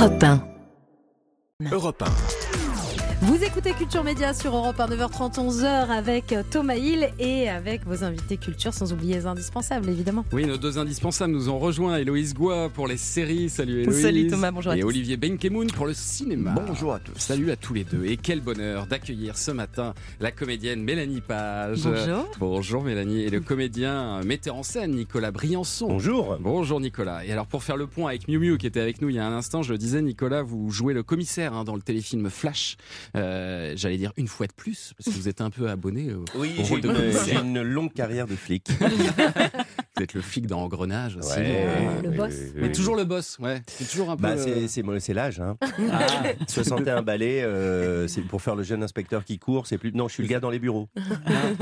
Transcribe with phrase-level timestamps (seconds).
[0.00, 0.40] Europe 1.
[1.70, 2.59] Europe 1.
[3.22, 8.02] Vous écoutez Culture Média sur Europe 1, 9h30, 11h avec Thomas Hill et avec vos
[8.02, 10.24] invités culture, sans oublier les indispensables évidemment.
[10.32, 11.98] Oui, nos deux indispensables nous ont rejoint.
[11.98, 13.50] Héloïse Goua pour les séries.
[13.50, 14.00] Salut Héloïse.
[14.00, 14.86] Salut Thomas, bonjour à Et tous.
[14.86, 16.54] Olivier Benkemoun pour le cinéma.
[16.66, 17.18] Bonjour à tous.
[17.18, 18.06] Salut à tous les deux.
[18.06, 21.82] Et quel bonheur d'accueillir ce matin la comédienne Mélanie Page.
[21.82, 22.30] Bonjour.
[22.38, 23.20] Bonjour Mélanie.
[23.24, 25.88] Et le comédien, euh, metteur en scène Nicolas Briançon.
[25.88, 26.38] Bonjour.
[26.40, 27.26] Bonjour Nicolas.
[27.26, 29.18] Et alors pour faire le point avec Miu Miu qui était avec nous il y
[29.18, 32.30] a un instant, je le disais Nicolas, vous jouez le commissaire hein, dans le téléfilm
[32.30, 32.78] Flash.
[33.16, 36.24] Euh, J'allais dire une fois de plus parce que vous êtes un peu abonné au,
[36.36, 36.92] Oui, au rôle de
[37.26, 38.68] j'ai une longue carrière de flic.
[40.00, 41.34] Vous êtes le flic dans Engrenage aussi.
[41.36, 42.32] Euh, le boss.
[42.54, 43.60] Mais toujours le boss, ouais.
[43.66, 44.22] C'est toujours un peu.
[44.22, 45.40] Bah, euh, c'est, c'est, l'âge.
[45.40, 45.58] Hein.
[45.92, 46.06] ah,
[46.48, 49.66] 61 balais, euh, c'est pour faire le jeune inspecteur qui court.
[49.66, 49.92] C'est plus.
[49.92, 50.88] Non, je suis le gars dans les bureaux.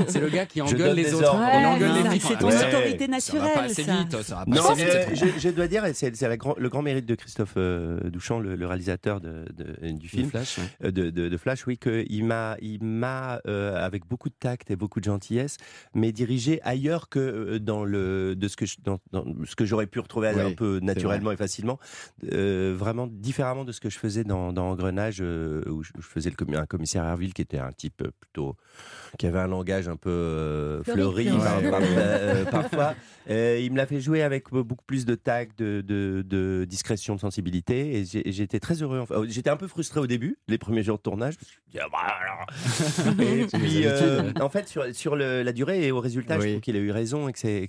[0.07, 1.37] c'est le gars qui engueule les autres.
[1.37, 2.55] Ouais, engueule c'est ton Ouais.
[2.55, 3.97] autorité Ça va pas naturelle, assez ça.
[3.97, 5.23] vite, ça va pas Non, assez mais, vite.
[5.23, 8.39] euh, je, je dois dire, et c'est, grand- le grand mérite de Christophe euh, Douchamp,
[8.39, 10.29] le, le réalisateur de, de- du Le film.
[10.29, 14.35] Flash, euh, de, de- de Flash, oui, qu'il m'a, il m'a euh, avec beaucoup de
[14.39, 15.57] tact et beaucoup de gentillesse,
[15.93, 19.87] mais dirigé ailleurs que dans le de ce que je, dans, dans ce que j'aurais
[19.87, 21.79] pu retrouver Oui, un peu naturellement et facilement,
[22.31, 26.01] euh, vraiment différemment de ce que je faisais dans, dans Engrenage, euh, où je, je
[26.05, 28.55] faisais le un commissaire Herville qui était un type euh, plutôt
[29.17, 32.95] qui avait un langage un peu euh, Fleuri, par- par- euh, parfois.
[33.29, 37.15] Euh, il me l'a fait jouer avec beaucoup plus de tact, de, de, de discrétion,
[37.15, 38.99] de sensibilité, et j'étais très heureux.
[38.99, 41.35] Enfin, j'étais un peu frustré au début, les premiers jours de tournage.
[41.37, 43.19] parce que Ah, bah, alors.
[43.21, 44.41] et puis, Les euh, habitudes.
[44.41, 46.91] en fait, sur, sur le- la durée et au résultat, je trouve qu'il a eu
[46.91, 47.67] raison et que c'est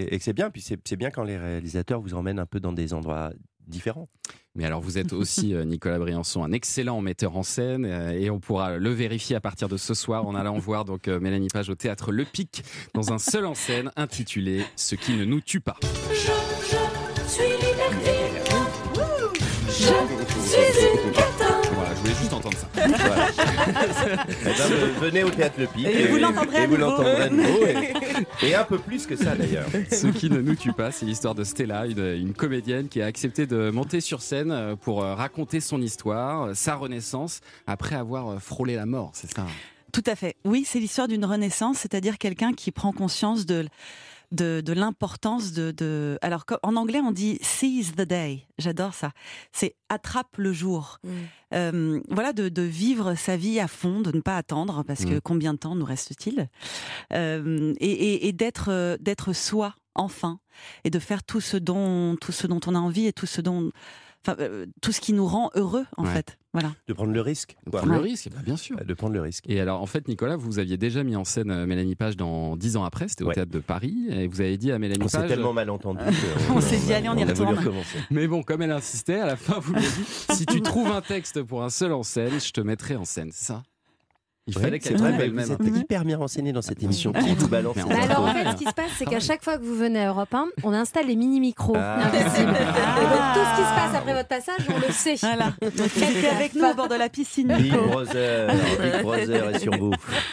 [0.00, 0.50] et que c'est bien.
[0.50, 3.32] Puis c'est bien quand les réalisateurs vous emmènent un peu dans des endroits
[3.66, 4.08] différents.
[4.54, 8.30] Mais alors, vous êtes aussi, euh, Nicolas Briançon, un excellent metteur en scène euh, et
[8.30, 11.48] on pourra le vérifier à partir de ce soir en allant voir donc euh, Mélanie
[11.48, 12.62] Page au théâtre Le Pic
[12.94, 15.76] dans un seul en scène intitulé Ce qui ne nous tue pas.
[18.94, 19.14] Voilà,
[19.68, 20.13] je voulais
[22.24, 22.68] juste entendre ça.
[24.06, 26.90] Eh ben, venez au théâtre Le Pic Et vous l'entendrez à et vous nouveau.
[26.90, 27.92] l'entendrez à nouveau, et,
[28.46, 29.66] et un peu plus que ça d'ailleurs.
[29.90, 33.06] Ce qui ne nous tue pas, c'est l'histoire de Stella, une, une comédienne qui a
[33.06, 37.94] accepté de monter sur scène euh, pour euh, raconter son histoire, euh, sa renaissance, après
[37.96, 39.46] avoir frôlé la mort, c'est ça
[39.92, 40.36] Tout à fait.
[40.44, 43.66] Oui, c'est l'histoire d'une renaissance, c'est-à-dire quelqu'un qui prend conscience de,
[44.34, 46.18] de, de l'importance de, de...
[46.22, 48.46] Alors, en anglais, on dit seize the day.
[48.58, 49.12] J'adore ça.
[49.52, 50.98] C'est attrape le jour.
[51.54, 55.14] Euh, voilà, de, de vivre sa vie à fond, de ne pas attendre, parce que
[55.14, 55.20] Mm.
[55.22, 56.48] combien de temps nous reste-t-il?
[57.12, 60.38] Euh, Et, et- et d'être, euh, d'être soi, enfin,
[60.84, 63.40] et de faire tout ce dont, tout ce dont on a envie et tout ce
[63.40, 63.70] dont,
[64.26, 66.12] enfin, euh, tout ce qui nous rend heureux, en Ouais.
[66.12, 66.38] fait.
[66.54, 66.72] Voilà.
[66.88, 67.56] De prendre le risque.
[67.66, 68.76] De prendre le risque, bah, bien sûr.
[68.82, 69.44] De prendre le risque.
[69.48, 72.56] Et alors, en fait, Nicolas, vous aviez déjà mis en scène euh, Mélanie Page dans
[72.56, 73.34] 10 ans après, c'était au Ouais.
[73.34, 75.28] théâtre de Paris, et vous avez dit à Mélanie On s'est Page.
[75.28, 76.00] tellement mal entendu.
[76.54, 77.76] On s'est dit, allez, on y a voulu retourne.
[78.10, 80.04] Mais bon, comme elle insistait, à la fin, vous lui avez dit
[80.36, 83.30] si tu trouves un texte pour un seul en scène, je te mettrai en scène,
[83.32, 83.62] c'est ça?
[84.46, 85.56] Il fallait c'est qu'elle vrai, trouve mais elle-même.
[85.58, 87.12] Vous êtes hyper bien renseigné dans cette émission.
[87.12, 89.56] Qui vous balance Bah alors en fait, ce qui se passe, c'est qu'à chaque fois
[89.56, 92.02] que vous venez à Europe 1, on installe les mini-micros Ah.
[92.04, 92.52] invisibles.
[92.58, 93.00] Ah.
[93.00, 95.14] Et donc tout ce qui se passe après votre passage, on le sait.
[95.16, 95.54] Voilà.
[95.62, 97.54] Donc, il était avec nous au bord de la piscine.
[97.56, 97.72] Big.
[97.72, 99.92] Brother, Big Brother est sur vous.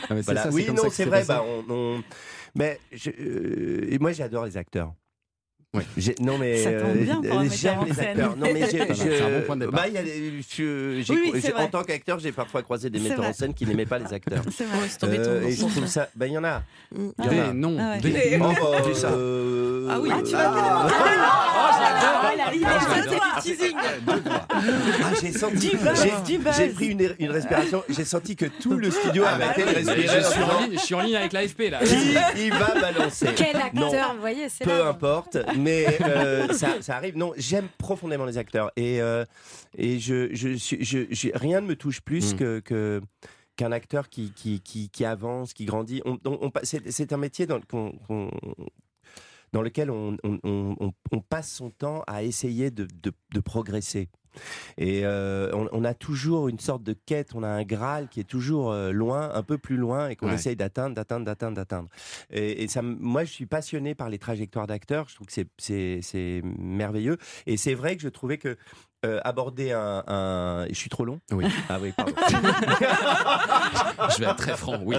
[0.10, 0.44] Ah, mais Voilà.
[0.44, 1.24] ça, oui, comme non, c'est vrai.
[1.26, 2.04] Bah, on, on-
[2.56, 4.92] Mais je- euh, et moi, j'adore les acteurs.
[5.74, 5.84] Ouais.
[5.96, 8.08] J'ai- Non mais Ça tombe bien pour un euh, metteur j'aime en les scène.
[8.10, 8.36] acteurs.
[8.36, 9.80] Non mais j'ai- Ça va, je- c'est un bon point de départ.
[9.82, 11.64] bah, il y a des- je- j'ai- Oui, oui, c'est j'ai- vrai.
[11.64, 14.14] en tant qu'acteur, j'ai parfois croisé des C'est metteurs en scène qui n'aimaient pas les
[14.14, 14.44] acteurs.
[14.52, 14.90] C'est vrai.
[15.18, 16.10] Euh, et je trouve ça.
[16.14, 16.62] Ben il y en a.
[16.94, 17.48] Il y en a.
[17.48, 18.00] Des noms, Ah ouais.
[18.02, 18.50] des Oh, noms.
[18.54, 19.12] bah, Dis ça.
[19.12, 22.66] euh, Ah oui, euh, tu vas ah, Ah, il.
[22.66, 23.21] Ah.
[23.42, 23.76] Teasing.
[23.78, 25.72] Ah, j'ai senti.
[26.58, 27.84] J'ai- pris une, une respiration.
[27.90, 30.08] J'ai senti que tout le studio avait arrêté de respirer.
[30.08, 31.80] Je suis, en ligne, je suis en ligne avec l'AFP là.
[31.80, 33.88] Qui il va balancer Quel Non.
[33.88, 34.88] acteur, vous voyez, c'est Peu là.
[34.90, 37.18] importe, mais euh, ça, ça arrive.
[37.18, 39.26] Non, j'aime profondément les acteurs et euh,
[39.78, 42.38] et je, je, je, je- rien ne me touche plus Mm.
[42.38, 43.02] que, que
[43.58, 46.02] qu'un acteur qui, qui, qui, qui avance, qui grandit.
[46.06, 47.94] On, on- on pa- c'est, un métier dans, qu'on-
[49.54, 50.16] dans lequel on
[51.32, 54.10] passe son temps à essayer de, de, de progresser.
[54.78, 58.20] Et euh, on, on a toujours une sorte de quête, on a un Graal qui
[58.22, 60.36] est toujours euh, loin, un peu plus loin, et qu'on Ouais.
[60.36, 61.90] essaye d'atteindre, d'atteindre, d'atteindre, d'atteindre.
[62.30, 65.10] Et, et ça, moi, je suis passionné par les trajectoires d'acteurs.
[65.10, 65.34] Je trouve que
[66.02, 67.18] c'est merveilleux.
[67.46, 68.56] Et c'est vrai que je trouvais que
[69.06, 71.46] euh, aborder un, un- Je suis trop long Oui.
[71.70, 72.14] Ah oui, pardon.
[74.10, 74.96] Je vais être très franc, oui.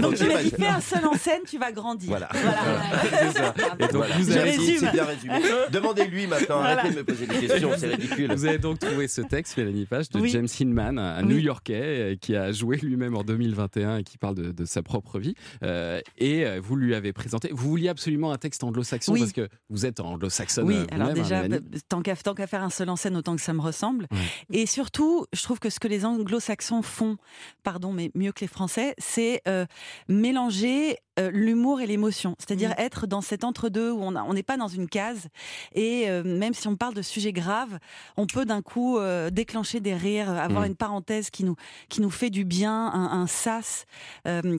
[0.00, 2.08] Donc, Ok, tu m'as bah, dit, fais un seul en scène, tu vas grandir.
[2.10, 2.28] Voilà.
[3.02, 3.54] C'est ça.
[3.78, 4.16] Et donc, Voilà.
[4.18, 4.52] vous avez.
[4.56, 5.34] C'est bien résumé.
[5.72, 6.58] Demandez-lui maintenant.
[6.60, 6.80] Voilà.
[6.80, 8.32] Arrêtez de me poser des questions, c'est ridicule.
[8.32, 10.30] vous avez donc trouvé ce texte, Mélanie Page, de Oui.
[10.30, 11.28] James Hinman, un Oui.
[11.34, 11.80] New-Yorkais
[12.12, 15.34] euh, qui a joué lui-même en 2021 et qui parle de, de sa propre vie.
[15.62, 17.50] Euh, et vous lui avez présenté.
[17.52, 19.20] Vous vouliez absolument un texte anglo-saxon Oui.
[19.20, 20.66] parce que vous êtes anglo-saxonne.
[20.66, 21.56] Oui, euh, alors hein, déjà, bah,
[21.88, 24.06] tant qu'à tant qu'à faire un seul en scène, autant que ça me ressemble.
[24.52, 27.16] Et surtout, je trouve que ce que les anglo-saxons font,
[27.62, 29.66] pardon, mais mieux que les Français, c'est euh,
[30.08, 32.34] mélanger euh, l'humour et l'émotion.
[32.38, 35.28] C'est-à-dire être dans cet entre-deux où on n'est pas dans une case.
[35.74, 37.78] Et euh, même si on parle de sujets graves,
[38.16, 40.66] on peut d'un coup euh, déclencher des rires, avoir Mm.
[40.66, 41.56] une parenthèse qui nous,
[41.88, 43.84] qui nous fait du bien, un, un sas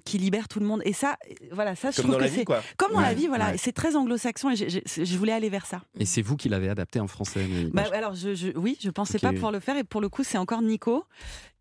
[0.06, 0.82] qui libère tout le monde.
[0.86, 1.18] Et ça,
[1.52, 2.62] voilà, ça, je Comme trouve que c'est quoi.
[2.78, 3.52] comme dans la vie, voilà.
[3.52, 3.58] ouais.
[3.58, 5.82] C'est très anglo-saxon et je voulais aller vers ça.
[6.00, 9.20] Et c'est vous qui l'avez adapté en français, Bah, alors, je, je- oui, je pensais
[9.20, 11.04] pas pouvoir le faire et pour le coup, c'est encore Nico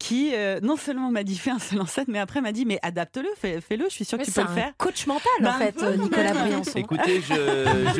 [0.00, 2.64] qui euh, non seulement m'a dit fais un seul en scène, mais après m'a dit
[2.64, 4.72] mais adapte-le, fais- fais-le, je suis sûre que Mais tu c'est peux le un faire.
[4.78, 6.32] coach mental Bah, en fait, peu, Nicolas.
[6.34, 6.78] Briançon.
[6.78, 7.20] Écoutez,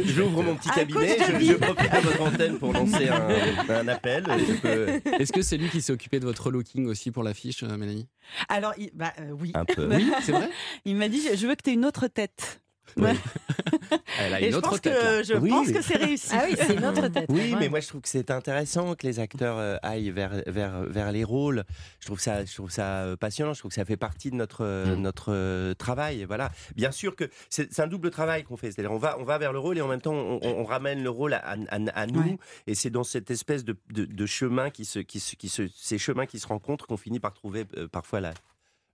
[0.07, 3.29] j'ouvre mon petit cabinet, je, je profite de votre antenne pour lancer un,
[3.75, 4.25] un appel.
[4.63, 7.77] Peux- Est-ce que c'est lui qui s'est occupé de votre relooking aussi pour l'affiche, euh,
[7.77, 8.09] Mélanie?
[8.49, 9.87] Alors, il, bah, euh, oui, Un peu.
[9.95, 10.49] Oui, c'est vrai
[10.87, 12.61] il m'a dit je veux que tu aies une autre tête.
[12.97, 13.15] Ouais.
[14.19, 14.95] Elle a Et une je autre pense tête.
[14.95, 15.73] que je Oui, pense oui.
[15.73, 16.29] que c'est réussi.
[16.33, 17.27] Ah oui, c'est une autre tête.
[17.29, 17.57] Oui, Ouais.
[17.61, 21.13] mais moi je trouve que c'est intéressant que les acteurs euh, aillent vers, vers, vers
[21.13, 21.65] les rôles.
[22.01, 23.53] Je trouve ça, je trouve ça euh, passionnant.
[23.55, 25.01] Je trouve que ça fait partie de notre, euh, Mm.
[25.03, 26.25] notre travail.
[26.25, 26.51] Voilà.
[26.77, 28.71] Bien sûr que c'est c'est un double travail qu'on fait.
[28.73, 30.65] C'est-à-dire on va, on va vers le rôle et en même temps on, on- on
[30.65, 31.39] ramène le rôle à,
[31.69, 32.21] à- à nous.
[32.21, 32.39] Ouais.
[32.67, 35.69] Et c'est dans cette espèce de, de, de chemin qui se, qui se, qui se,
[35.77, 38.33] ces chemins qui se rencontrent qu'on finit par trouver euh, parfois la,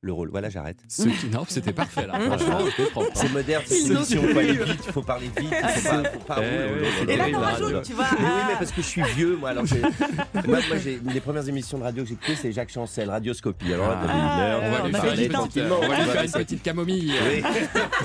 [0.02, 0.28] le rôle.
[0.30, 0.78] Voilà, j'arrête.
[0.88, 1.26] Ce qui...
[1.28, 2.18] Non, c'était parfait là.
[2.26, 3.10] Franchement, c'était propre.
[3.14, 6.36] C'est moderne, Il faut aller vite, il faut parler vite, il faut pas, faut pas
[6.42, 6.80] Eh rouler.
[6.80, 7.24] oui, c'est Et là,
[7.82, 8.04] tu vois.
[8.12, 8.56] Mais oui, mais ah.
[8.58, 9.48] parce que je suis vieux, moi.
[9.50, 9.80] Alors, j'ai-
[10.46, 13.72] moi, moi, j'ai les premières émissions de radio que j'ai écoutées, c'est Jacques Chancel, Radioscopie.
[13.72, 16.30] Alors là, Ah, On va on lui faire une petite, on va lui faire une
[16.30, 17.12] petite camomille.
[17.28, 17.42] Oui.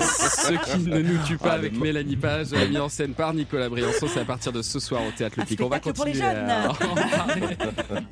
[0.00, 3.68] Ce qui ne nous tue pas Ah, avec Mélanie Page, mis en scène par Nicolas
[3.68, 5.60] Briançon, c'est à partir de ce soir au Théâtre Le Pic.
[5.60, 7.56] On va spectacle pour les continuer.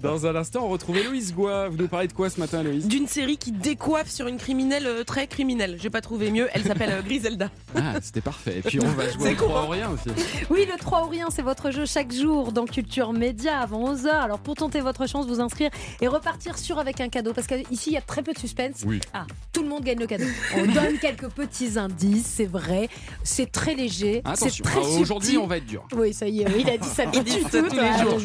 [0.03, 1.69] Dans un instant, on retrouve Héloïse Goua.
[1.69, 4.87] Vous nous parlez de quoi ce matin, Héloïse d'une série qui décoiffe sur une criminelle
[4.87, 5.77] euh, très criminelle.
[5.81, 6.49] J'ai pas trouvé mieux.
[6.53, 7.51] Elle s'appelle euh, Griselda.
[7.77, 8.59] Ah, c'était parfait.
[8.59, 10.09] Et puis on va jouer au 3 ou rien aussi.
[10.51, 14.09] Oui, le 3 ou rien, c'est votre jeu chaque jour dans Culture Média avant 11h.
[14.09, 15.71] Alors pour tenter votre chance, vous inscrire
[16.01, 17.33] et repartir sûr avec un cadeau.
[17.33, 18.83] Parce qu'ici, il y a très peu de suspense.
[18.85, 19.01] Oui.
[19.15, 20.25] Ah, tout le monde gagne le cadeau.
[20.57, 22.89] On donne quelques petits indices, c'est vrai.
[23.23, 24.23] C'est très léger.
[24.35, 25.87] C'est très ah, aujourd'hui on va être dur.
[25.95, 28.03] Oui, ça y est, il a dit ça Il dit tout, ça tous les ah,
[28.03, 28.19] jours.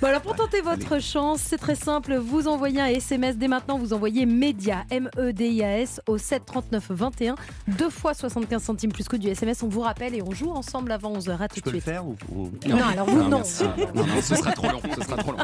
[0.00, 2.16] Bon, alors pour tenter votre chance, c'est très simple.
[2.16, 3.78] Vous envoyez un SMS dès maintenant.
[3.78, 7.34] Vous envoyez MEDIA, M-E-D-I-A-S, au 7 39 21.
[7.68, 9.62] Deux fois 75 centimes plus que du SMS.
[9.62, 11.40] On vous rappelle et on joue ensemble avant 11h.
[11.40, 11.84] À tout Je de peux le suite.
[11.84, 13.38] faire ou, ou- Non, alors vous, non.
[13.38, 13.64] merci.
[13.94, 14.80] non, non, ce sera trop long.
[14.96, 15.38] Ce sera trop long.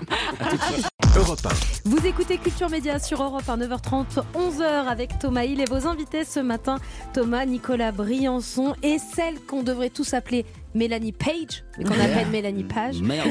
[1.17, 1.39] Europe
[1.85, 6.25] Vous écoutez Culture Média sur Europe à 9h30, 11h avec Thomas Hill et vos invités
[6.25, 6.79] ce matin,
[7.13, 12.65] Thomas, Nicolas Briançon et celle qu'on devrait tous appeler Mélanie Page, mais qu'on appelle Mélanie
[12.65, 13.01] Page.
[13.01, 13.29] Merde.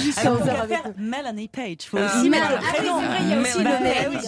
[0.00, 1.76] Jusqu'à Alors, on 11h va avec faire Melanie Page.
[1.88, 3.64] Faut Ah, aussi le ah il y a aussi Mélanie.
[3.80, 4.26] le Mélanie,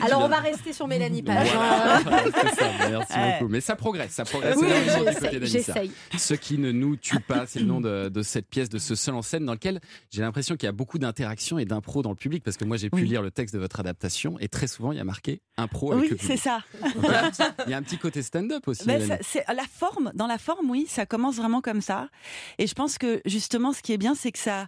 [0.00, 1.48] Eh Alors on va rester sur Mélanie Page.
[1.54, 3.36] Voilà, c'est ça, merci Ouais.
[3.40, 3.52] beaucoup.
[3.52, 4.56] Mais ça progresse, ça progresse
[5.42, 5.90] j'essaye.
[6.16, 8.94] Ce qui ne nous tue pas, c'est le nom de, de cette pièce, de ce
[8.94, 9.80] seul en scène, dans lequel
[10.10, 12.76] j'ai l'impression qu'il y a beaucoup d'interactions et d'impro dans le public, parce que moi
[12.76, 13.08] j'ai pu Oui.
[13.08, 16.04] lire le texte de votre adaptation, et très souvent il y a marqué impro avec
[16.04, 16.42] Oui, le c'est public.
[16.42, 16.60] ça.
[16.94, 18.84] Il, y a un petit, il y a un petit côté stand-up aussi.
[18.84, 19.22] Ben, Mélanie.
[19.22, 20.10] ça- la forme.
[20.14, 22.08] Dans la forme, oui, ça commence vraiment comme ça.
[22.58, 24.66] Et je pense que justement, ce qui est bien, c'est que ça.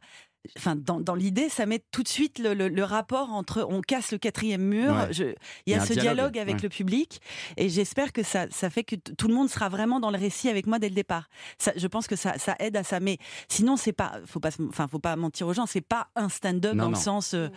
[0.56, 3.80] Enfin, dans, dans l'idée, ça met tout de suite le, le- le rapport entre on
[3.80, 4.92] casse le quatrième mur.
[4.92, 5.12] Ouais.
[5.12, 5.34] Je-
[5.66, 6.62] il y a, un ce dialogue, dialogue, avec ouais.
[6.62, 7.20] le public,
[7.56, 10.48] et j'espère que ça, ça fait que tout le monde sera vraiment dans le récit
[10.48, 11.28] avec moi dès le départ.
[11.58, 13.00] Ça, je pense que ça, ça aide à ça.
[13.00, 15.66] Mais sinon, c'est pas, faut pas, enfin, faut pas mentir aux gens.
[15.66, 16.90] C'est pas un stand-up dans non.
[16.90, 17.48] le sens euh,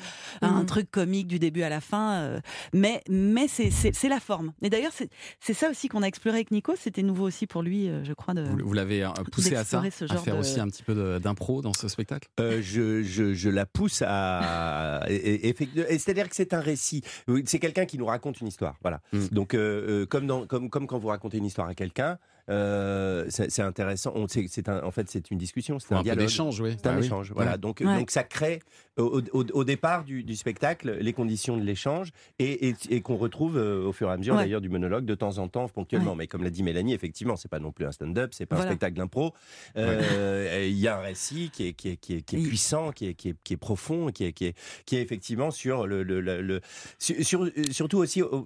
[0.42, 0.66] un Mhm.
[0.66, 2.14] truc comique du début à la fin.
[2.14, 2.40] euh,
[2.74, 3.70] mais, mais c'est,
[4.10, 4.54] la forme.
[4.62, 4.92] Et d'ailleurs,
[5.40, 6.74] c'est, ça aussi qu'on a exploré avec Nico.
[6.80, 8.34] C'était nouveau aussi pour lui, euh, je crois.
[8.34, 8.44] De...
[8.44, 11.74] Vous, vous l'avez poussé à ça, à faire de- aussi un petit peu d'impro dans
[11.74, 12.28] ce spectacle?
[12.40, 15.06] Euh, je, je, je la pousse à.
[15.08, 17.04] C'est-à-dire que c'est un récit.
[17.46, 18.76] C'est quelqu'un qui nous raconte une histoire.
[18.82, 19.02] Voilà.
[19.14, 19.28] Mm.
[19.32, 22.18] Donc, euh, euh, comme, dans, comme, comme quand vous racontez une histoire à quelqu'un,
[22.50, 24.12] euh, c'est intéressant.
[24.16, 24.26] On,
[24.68, 26.26] un, en fait, c'est une discussion, c'est un, dialogue.
[26.26, 26.76] d'échange, oui.
[26.78, 27.06] C'est un Ah oui.
[27.06, 27.58] échange, voilà.
[27.58, 27.98] Donc, Ouais.
[28.00, 28.62] donc ça crée
[28.98, 33.16] au, au- au départ du, du spectacle les conditions de l'échange et, et- et qu'on
[33.16, 34.42] retrouve euh, au fur et à mesure Ouais.
[34.42, 36.12] d'ailleurs du monologue de temps en temps, ponctuellement.
[36.12, 36.18] Ouais.
[36.18, 38.72] Mais comme l'a dit Mélanie, effectivement, c'est pas non plus un stand-up, c'est pas Voilà.
[38.72, 39.34] un spectacle d'impro.
[39.78, 42.92] Euh, Il y a un récit qui est, qui est, qui est, qui est puissant,
[42.92, 45.88] qui est, qui est, qui est profond, qui est, qui est, qui est effectivement sur
[45.88, 46.62] le, le, le- le-
[46.98, 48.42] sur, sur- surtout aussi euh,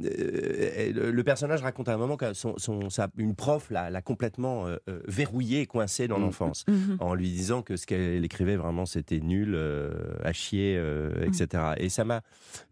[0.00, 4.76] le, personnage raconte à un moment son, son, sa- une prof l'a l'a complètement euh,
[4.88, 6.22] euh, verrouillé et coincé dans Mm.
[6.22, 6.96] l'enfance Mhm.
[7.00, 9.90] en lui disant que ce qu'elle écrivait vraiment c'était nul, euh,
[10.22, 11.62] à chier, euh, etc.
[11.78, 12.20] Et ça m'a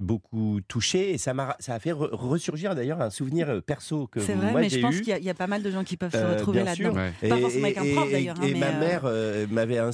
[0.00, 4.20] beaucoup touché et ça m'a ça a fait re- ressurgir d'ailleurs un souvenir perso que
[4.20, 5.84] C'est vrai, mais je pense qu'il y, a- il y a pas mal de gens
[5.84, 6.94] qui peuvent se retrouver là-dedans.
[6.94, 7.28] Ouais.
[7.28, 9.02] Pas forcément avec un prof, d'ailleurs, hein, Et, mais, ma mère
[9.50, 9.90] m'avait ins-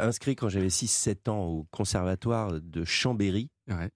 [0.00, 3.48] inscrit quand j'avais 6-7 ans au conservatoire de Chambéry.
[3.68, 3.88] Ouais.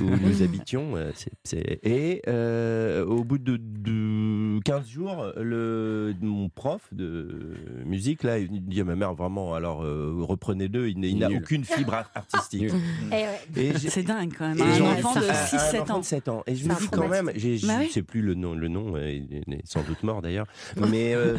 [0.00, 0.96] où nous habitions.
[0.96, 7.54] euh, c'est- c'est- Et euh, au bout de, de 15 jours, le, mon prof de
[7.84, 11.28] musique, là, il dit à ma mère, vraiment, alors euh, reprenez-le, il, n'a- il n'a
[11.28, 11.38] Nul.
[11.38, 12.70] aucune fibre ar- artistique.
[13.10, 13.26] Eh ouais.
[13.56, 14.58] Et j'ai- C'est dingue quand même.
[14.58, 15.98] et Un enfant de un- un 6-7 enfant ans.
[16.00, 16.42] de 7 ans.
[16.46, 18.68] Et je me dis quand même, j'ai- je Bah ne sais plus le nom, le
[18.68, 20.46] nom, il est sans doute mort d'ailleurs,
[20.90, 21.36] mais euh,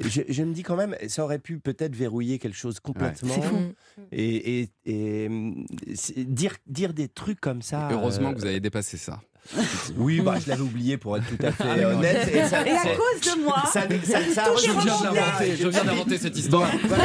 [0.00, 3.34] je, je me dis quand même, ça aurait pu peut-être verrouiller quelque chose complètement.
[3.34, 3.56] C'est fou.
[3.56, 4.02] Mm.
[4.12, 5.28] Et, et-
[6.24, 7.88] dire, dire des trucs comme ça.
[7.90, 9.20] Heureusement euh, que vous avez dépassé ça.
[9.96, 12.28] Oui, bah, je l'avais oublié pour être tout à fait Ah, honnête.
[12.32, 15.84] Et, ça, Et à cause de moi, ça, ça, ça, je viens d'inventer, Je viens
[15.84, 16.70] d'inventer cette histoire.
[16.84, 17.04] Voilà,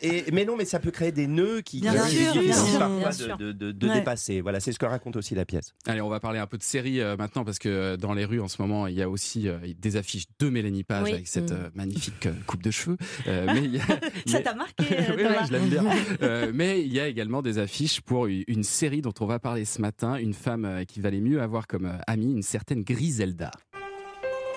[0.00, 2.34] et- et- et- mais non, mais ça peut créer des nœuds qui, Bien qui sûr,
[2.42, 3.36] bien parfois bien de, sûr.
[3.36, 3.94] de- de- de Ouais.
[3.94, 4.40] dépasser.
[4.40, 5.74] Voilà, c'est ce que raconte aussi la pièce.
[5.86, 8.24] Allez, on va parler un peu de séries euh, maintenant parce que euh, dans les
[8.24, 11.12] rues en ce moment, il y a aussi euh, des affiches de Mélanie Page Oui.
[11.12, 11.70] avec cette Mm.
[11.74, 12.96] magnifique coupe de cheveux.
[13.26, 14.84] Euh, mais il y a- ça t'a marqué
[15.16, 15.84] Oui, je l'aime bien.
[16.22, 19.64] Euh, mais il y a également des affiches pour une série dont on va parler
[19.64, 23.50] ce matin, une femme qui valait mieux avoir comme euh, amie une certaine Griselda.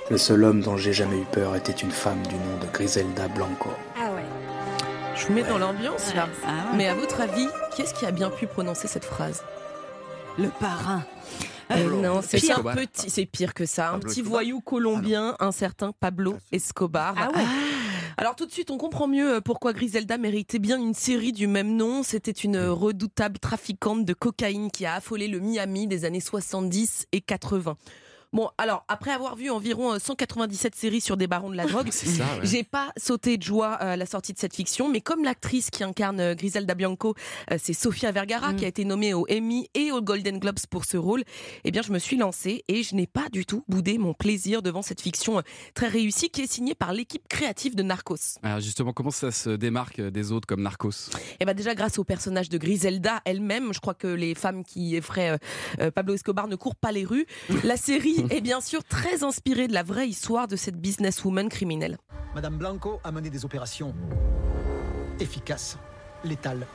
[0.10, 3.28] Le seul homme dont j'ai jamais eu peur était une femme du nom de Griselda
[3.30, 3.70] Blanco.
[3.98, 4.26] Ah ouais.
[5.16, 6.28] Je vous mets dans l'ambiance là.
[6.46, 6.78] Ah ouais.
[6.78, 9.44] Mais à votre avis, qui est-ce qui a bien pu prononcer cette phrase?
[10.38, 11.04] Le parrain.
[11.74, 12.62] Eh Non, c'est Pire.
[12.64, 13.90] petit, c'est pire que ça.
[13.90, 14.32] Un Pablo petit Escobar.
[14.32, 17.14] voyou colombien, un certain Pablo Escobar.
[17.18, 17.46] Ah ouais.
[18.18, 21.48] Alors tout de suite, on comprend mieux euh, pourquoi Griselda méritait bien une série du
[21.48, 22.03] même nom.
[22.03, 27.08] C'était une euh, redoutable trafiquante de cocaïne qui a affolé le Miami des années 70
[27.12, 27.77] et 80.
[28.34, 31.88] Bon, alors, après avoir vu environ euh, 197 séries sur des barons de la drogue,
[31.88, 32.40] ouais.
[32.44, 35.84] j'ai pas sauté de joie à la sortie de cette fiction, mais comme l'actrice qui
[35.84, 37.14] incarne euh, Griselda Bianco,
[37.52, 38.56] euh, c'est Sofia Vergara Mm.
[38.56, 41.24] qui a été nommée au Emmy et au Golden Globes pour ce rôle,
[41.64, 44.62] eh bien je me suis lancée et je n'ai pas du tout boudé mon plaisir
[44.62, 45.42] devant cette fiction euh,
[45.74, 48.40] très réussie qui est signée par l'équipe créative de Narcos.
[48.44, 51.10] Alors justement, comment ça se démarque euh, des autres comme Narcos?
[51.40, 54.96] Et ben déjà grâce au personnage de Griselda elle-même, je crois que les femmes qui
[54.96, 55.38] effraient euh,
[55.80, 57.26] euh, Pablo Escobar ne courent pas les rues.
[57.64, 61.98] La série est bien sûr très inspirée de la vraie histoire de cette businesswoman criminelle.
[62.36, 63.94] Madame Blanco a mené des opérations
[65.20, 65.78] efficaces,
[66.24, 66.66] létales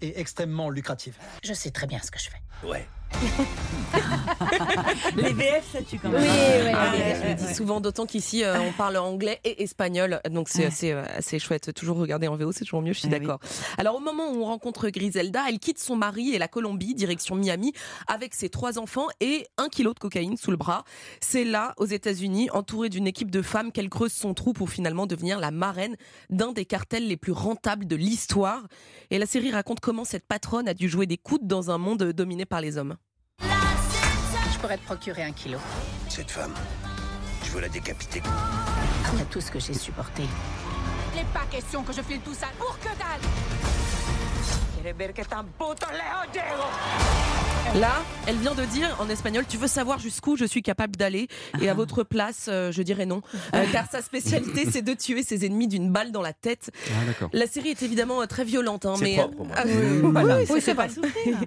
[0.00, 1.16] et extrêmement lucratives.
[1.42, 2.66] Je sais très bien ce que je fais.
[2.66, 2.86] Ouais.
[5.16, 6.22] Les VF, ça tue quand Oui, même.
[6.24, 10.20] ouais, Ah, ouais, je le dis souvent, d'autant qu'ici euh, on parle anglais et espagnol,
[10.30, 10.64] donc c'est Ouais.
[10.66, 11.72] assez, euh, assez chouette.
[11.74, 13.18] Toujours regarder en VO, c'est toujours mieux, je suis oui.
[13.18, 13.38] d'accord.
[13.78, 17.34] Alors au moment où on rencontre Griselda, elle quitte son mari et la Colombie, direction
[17.34, 17.72] Miami,
[18.06, 20.84] avec ses trois enfants et un kilo de cocaïne sous le bras.
[21.20, 25.06] C'est là, aux États-Unis, entourée d'une équipe de femmes, qu'elle creuse son trou pour finalement
[25.06, 25.96] devenir la marraine
[26.30, 28.62] d'un des cartels les plus rentables de l'histoire.
[29.10, 32.02] Et la série raconte comment cette patronne a dû jouer des coudes dans un monde
[32.12, 32.96] dominé par les hommes.
[34.62, 35.58] Je pourrais te procurer un kilo.
[36.08, 36.54] Cette femme,
[37.44, 38.22] je veux la décapiter.
[39.04, 40.22] Après tout ce que j'ai supporté.
[41.12, 43.20] Il n'est pas question que je file tout ça pour que dalle
[47.74, 51.28] Là, elle vient de dire en espagnol, tu veux savoir jusqu'où je suis capable d'aller
[51.62, 53.22] Et à votre place, euh, je dirais non.
[53.54, 56.70] Euh, car sa spécialité, c'est de tuer ses ennemis d'une balle dans la tête.
[56.90, 57.28] Ah.
[57.32, 58.84] La série est évidemment euh, très violente.
[58.84, 59.54] Hein, C'est mais propre, moins.
[59.56, 60.38] Ah, oui, voilà.
[60.50, 61.38] Oui, c'est pas souffrir.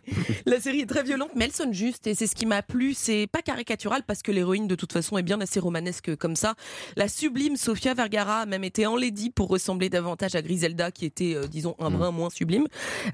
[0.48, 2.08] La série est très violente, mais elle sonne juste.
[2.08, 2.96] Et c'est ce qui m'a plu.
[2.96, 6.56] C'est pas caricatural parce que l'héroïne, de toute façon, est bien assez romanesque comme ça.
[6.96, 11.36] La sublime Sofia Vergara a même été enlaidie pour ressembler davantage à Griselda, qui était,
[11.36, 12.66] euh, disons, un brin moins sublime.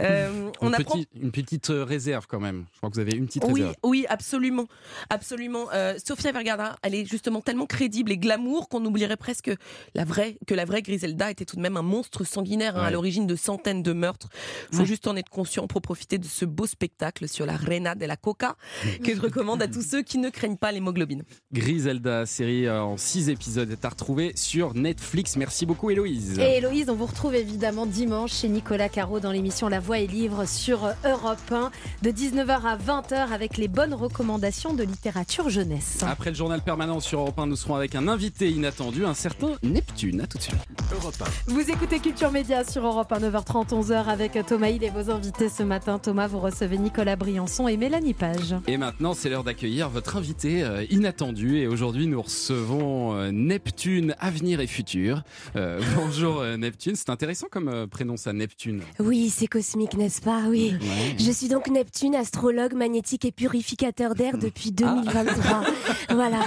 [0.01, 2.65] Euh, on Une, apprend petite, une petite réserve quand même.
[2.73, 3.75] Je crois que vous avez une petite Oui, réserve.
[3.83, 4.67] oui, absolument,
[5.09, 5.65] absolument.
[5.73, 9.51] Euh, Sofia Vergara, elle est justement tellement crédible et glamour qu'on oublierait presque
[9.95, 12.91] la vraie, que la vraie Griselda était tout de même un monstre sanguinaire hein, à
[12.91, 14.29] l'origine de centaines de meurtres.
[14.71, 14.85] Faut Ouais.
[14.85, 18.17] juste en être conscient pour profiter de ce beau spectacle sur la Reina de la
[18.17, 18.55] Coca
[19.03, 21.23] que je recommande à tous ceux qui ne craignent pas l'hémoglobine.
[21.53, 25.35] Griselda, série euh, en 6 épisodes, est à retrouver sur Netflix.
[25.37, 26.39] Merci beaucoup Héloïse.
[26.39, 30.07] Et Héloïse, on vous retrouve évidemment dimanche chez Nicolas Caro dans l'émission La Voix et
[30.07, 31.71] Livre sur Europe 1
[32.01, 35.99] de 19h à 20h avec les bonnes recommandations de littérature jeunesse.
[36.01, 39.51] Après le journal permanent sur Europe 1, nous serons avec un invité inattendu, un certain
[39.61, 40.21] Neptune.
[40.21, 40.57] À tout de suite.
[40.91, 41.15] Europe
[41.47, 45.47] Vous écoutez Culture Média sur Europe 1 9h30 11h avec Thomas Hill et vos invités
[45.47, 45.99] ce matin.
[45.99, 48.55] Thomas, vous recevez Nicolas Briançon et Mélanie Page.
[48.67, 51.59] Et maintenant, c'est l'heure d'accueillir votre invité euh, inattendu.
[51.59, 55.23] Et aujourd'hui, nous recevons euh, Neptune, avenir et futur.
[55.55, 58.81] Euh, bonjour euh, Neptune, c'est intéressant comme euh, prénom ça, Neptune.
[58.99, 60.41] Oui, c'est cosmique, n'est-ce pas?
[60.49, 60.73] Oui.
[60.81, 61.15] Ouais.
[61.17, 65.63] Je suis donc Neptune, astrologue analogue magnétique et purificateur d'air depuis 2023.
[66.11, 66.39] Voilà.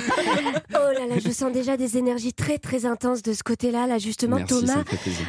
[0.75, 3.87] Oh là là, je sens déjà des énergies très très intenses de ce côté-là.
[3.87, 4.85] Là, justement, Merci, Thomas.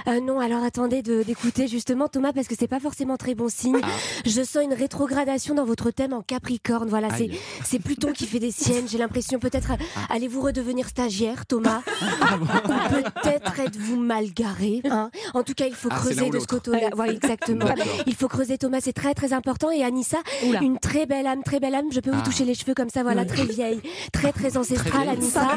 [0.08, 3.48] Euh, non, alors attendez de- d'écouter justement Thomas parce que c'est pas forcément très bon
[3.50, 3.80] signe.
[3.82, 3.88] Ah.
[4.26, 6.90] Je sens une rétrogradation dans votre thème en Capricorne.
[6.90, 7.30] Voilà, c'est
[7.64, 8.88] c'est Pluton qui fait des siennes.
[8.90, 10.14] J'ai l'impression peut-être euh, Ah.
[10.16, 11.82] allez-vous redevenir stagiaire, Thomas,
[12.42, 12.46] ou
[13.24, 14.82] peut-être êtes-vous mal garé.
[14.90, 15.10] hein?
[15.34, 16.90] en tout cas, il faut Ah, creuser de ce côté-là.
[16.94, 17.66] Voilà, exactement.
[18.06, 19.72] Il faut creuser Thomas, c'est très très important.
[19.72, 20.62] Et Anissa, Oula.
[20.62, 21.86] une très belle âme, très belle âme.
[21.92, 22.26] Je peux vous Ah.
[22.26, 23.82] toucher les cheveux comme ça, voilà, très vieille,
[24.14, 25.10] très très ancestrale.
[25.10, 25.48] Anissa.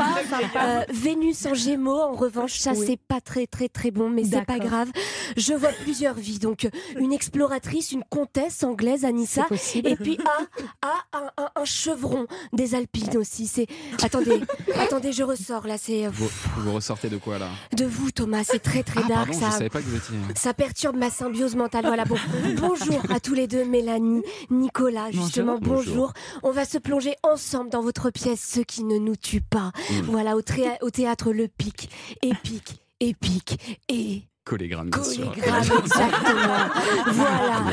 [0.56, 2.84] Euh, Vénus en Gémeaux, en revanche, ça Oui.
[2.86, 4.88] c'est pas très très très bon, mais c'est pas grave.
[5.36, 10.44] Je vois plusieurs vies, donc euh, une exploratrice, une comtesse anglaise, Anissa, et puis ah,
[10.82, 13.46] ah, un, un- un chevron des Alpines aussi.
[13.46, 13.66] C'est
[14.02, 14.40] attendez,
[14.80, 17.48] attendez, je ressors là, c'est euh, Vous, vous ressortez de quoi là?
[17.76, 19.46] De vous Thomas, c'est très très Ah, dark pardon, ça.
[19.50, 20.16] je savais pas que vous étiez.
[20.36, 21.84] Ça perturbe ma symbiose mentale.
[21.86, 22.16] Voilà, bon.
[22.60, 25.84] Bonjour à tous les deux, Mélanie, Nicolas, justement, bonjour.
[25.84, 26.12] Bonjour.
[26.42, 29.72] On va se plonger ensemble dans votre pièce Ce qui ne nous tue pas.
[29.90, 30.00] Mm.
[30.04, 30.42] Voilà, au,
[30.82, 31.90] au théâtre Le Pic.
[32.22, 35.28] Épique, épique et Collégramme, bien sûr.
[35.28, 36.68] collégramme, exactement.
[37.12, 37.64] voilà.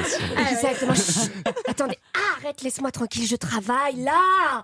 [0.52, 0.94] Exactement.
[0.94, 1.32] Chut.
[1.68, 1.98] Attendez,
[2.38, 4.62] arrête, laisse-moi tranquille, je travaille là.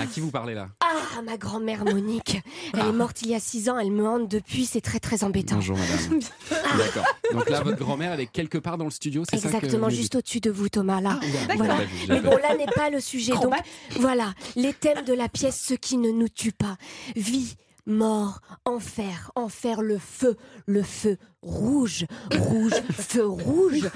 [0.00, 0.68] À qui vous parlez là?
[0.80, 2.42] Ah, ma grand-mère Monique.
[2.72, 5.22] Elle est morte il y a six ans, elle me hante depuis, c'est très très
[5.22, 5.54] embêtant.
[5.56, 6.20] Bonjour madame.
[6.78, 7.06] D'accord.
[7.32, 10.16] Donc là, votre grand-mère, elle est quelque part dans le studio, c'est ça Exactement, juste
[10.16, 11.20] au-dessus de vous, Thomas, là.
[11.56, 11.76] Voilà.
[11.76, 13.32] Bah, je Mais bon, là n'est pas le sujet.
[13.32, 13.54] Donc,
[14.00, 16.76] voilà, les thèmes de la pièce, ce qui ne nous tue pas.
[17.14, 17.56] Vie,
[17.86, 22.06] mort, enfer, enfer, le feu, le feu rouge,
[22.38, 23.90] rouge, feu rouge.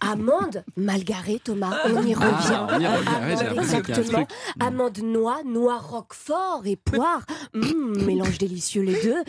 [0.00, 2.16] Amande, mal garée, Thomas, on y revient.
[2.24, 3.48] Ah, on y revient.
[3.58, 4.26] Ouais, Exactement.
[4.60, 7.24] Amande noix, noix roquefort et poire.
[7.54, 9.22] Hum, mélange délicieux les deux.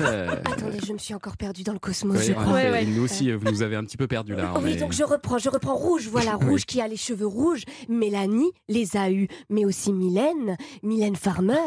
[0.00, 2.62] Euh, Attendez, je me suis encore perdue dans le cosmos, ouais, je crois.
[2.62, 4.52] effet, Nous aussi, vous nous avez un petit peu perdu là.
[4.56, 6.48] Oui, mais- donc je reprends, je reprends Rouge, voilà, Oui.
[6.50, 7.62] Rouge qui a les cheveux rouges.
[7.88, 11.58] Mélanie les a eus, mais aussi Mylène, Mylène Farmer.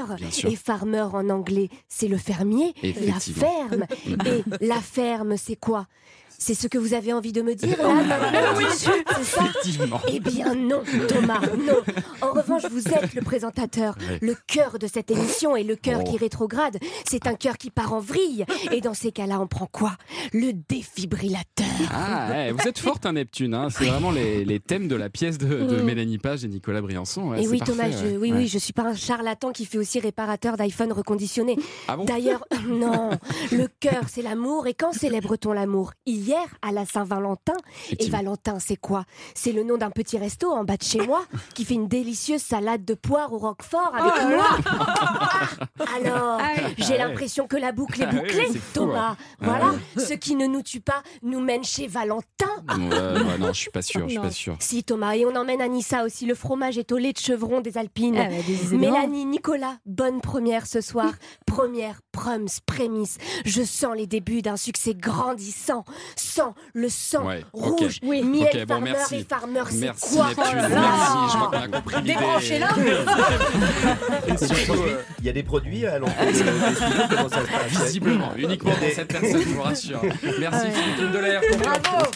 [0.47, 3.85] Et Farmer en anglais, c'est le fermier, la ferme.
[4.25, 5.87] Et la ferme, c'est quoi?
[6.37, 9.99] C'est ce que vous avez envie de me dire là maintenant, suite, c'est ça Effectivement.
[10.07, 11.77] eh bien non, Thomas, non.
[12.21, 16.11] En revanche, vous êtes le présentateur, le cœur de cette émission et le cœur Oh.
[16.11, 16.77] qui rétrograde.
[17.05, 18.45] C'est un cœur qui part en vrille.
[18.71, 19.93] Et dans ces cas-là, on prend quoi?
[20.33, 21.65] Le défibrillateur.
[21.91, 23.53] Ah, ouais, vous êtes forte, hein, Neptune.
[23.53, 23.67] hein.
[23.69, 25.81] C'est vraiment les, les thèmes de la pièce de, de.
[25.81, 27.29] Mélanie Page et Nicolas Briançon.
[27.29, 29.77] ouais, et oui, parfait, Thomas, je, oui, oui, je suis pas un charlatan qui fait
[29.77, 31.57] aussi réparateur d'iPhone reconditionné.
[31.87, 32.05] Ah bon?
[32.05, 33.11] D'ailleurs, non,
[33.51, 34.67] le cœur, c'est l'amour.
[34.67, 35.91] Et quand célèbre-t-on l'amour?
[36.25, 37.53] Hier, à la Saint-Valentin.
[37.99, 38.09] Et.
[38.09, 39.05] Valentin, c'est quoi?
[39.35, 42.41] C'est le nom d'un petit resto en bas de chez moi qui fait une délicieuse
[42.41, 44.57] salade de poire au roquefort avec Oh là noix.
[44.65, 45.47] Ah,
[45.97, 46.97] alors, Ah j'ai ouais.
[46.97, 49.09] l'impression que la boucle est Ah oui, bouclée, fou, Thomas.
[49.11, 49.17] hein.
[49.39, 52.23] Voilà, Ah ce qui ne nous tue pas nous mène chez Valentin.
[52.69, 54.55] Ouais, non, je suis pas sûr, je suis pas sûr.
[54.59, 56.25] Si, Thomas, et on emmène Anissa aussi.
[56.25, 58.17] Le fromage est au lait de chevron des Alpines.
[58.17, 58.77] Ah, bah.
[58.77, 61.11] Mélanie, Nicolas, bonne première ce soir.
[61.45, 63.17] première, prums, prémisse.
[63.45, 65.83] Je sens les débuts d'un succès grandissant.
[66.17, 67.99] Sang, le sang Ouais, rouge.
[68.03, 68.23] Oui.
[68.23, 69.15] Miel, Ok, bon, farmer merci.
[69.15, 71.17] et farmer, c'est Merci quoi Neptune, Oh là merci.
[71.31, 72.13] Je crois qu'on a compris l'idée.
[72.13, 72.69] Débranchez-la.
[74.27, 76.05] Euh, il y a des produits à de-
[77.15, 80.01] comment ça se passe Visiblement, uniquement pour des- cette personne, je vous rassure.
[80.39, 81.41] Merci Philippe de l'air.
[81.59, 82.11] Bravo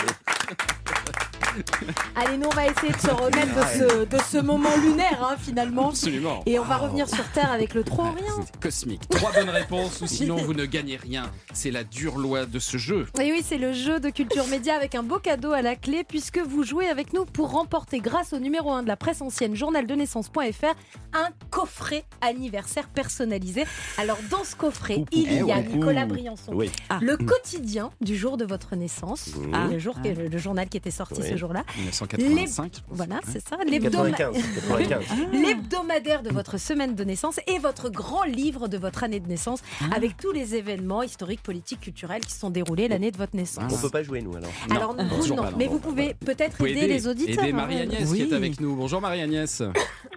[2.15, 5.35] Allez, nous on va essayer de se remettre de ce, de ce moment lunaire hein,
[5.39, 5.89] finalement.
[5.89, 6.43] Absolument.
[6.45, 8.33] Et on va revenir sur Terre avec le trop ou rien.
[8.45, 9.01] C'est cosmique.
[9.09, 11.31] Trois bonnes réponses ou sinon vous ne gagnez rien.
[11.53, 13.07] C'est la dure loi de ce jeu.
[13.19, 16.03] Et oui, c'est le jeu de Culture Média avec un beau cadeau à la clé
[16.07, 19.55] puisque vous jouez avec nous pour remporter grâce au numéro 1 de la presse ancienne
[19.55, 20.75] journaldenaissance.fr
[21.13, 23.65] un coffret anniversaire personnalisé.
[23.97, 25.63] Alors dans ce coffret, il y a ouais.
[25.63, 26.51] Nicolas Briançon.
[26.53, 26.71] Oui.
[27.01, 29.67] Le quotidien du jour de votre naissance, Ah.
[29.71, 31.27] le, jour, que- le journal qui était sorti Oui.
[31.29, 31.63] ce jour-là.
[31.77, 32.83] 1985.
[32.89, 33.57] Voilà, c'est ça.
[33.65, 34.43] l'hebdoma- 95.
[34.67, 35.17] 95.
[35.31, 39.61] L'hebdomadaire de votre semaine de naissance et votre grand livre de votre année de naissance
[39.95, 43.71] avec tous les événements historiques, politiques, culturels qui se sont déroulés l'année de votre naissance.
[43.73, 44.49] On peut pas jouer, nous, alors.
[44.69, 45.43] Non, Alors, vous, toujours non.
[45.43, 45.57] pas, non.
[45.57, 47.43] Mais vous pouvez peut-être aider, les auditeurs.
[47.43, 47.55] Aider hein.
[47.55, 48.75] Marie-Agnès qui est avec nous.
[48.75, 49.63] Bonjour Marie-Agnès.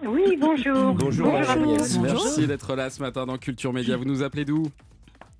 [0.05, 0.93] Oui, bonjour.
[0.93, 1.97] Bonjour, Marie-Agnès.
[1.99, 3.97] Merci d'être là ce matin dans Culture Média.
[3.97, 4.63] Vous nous appelez d'où?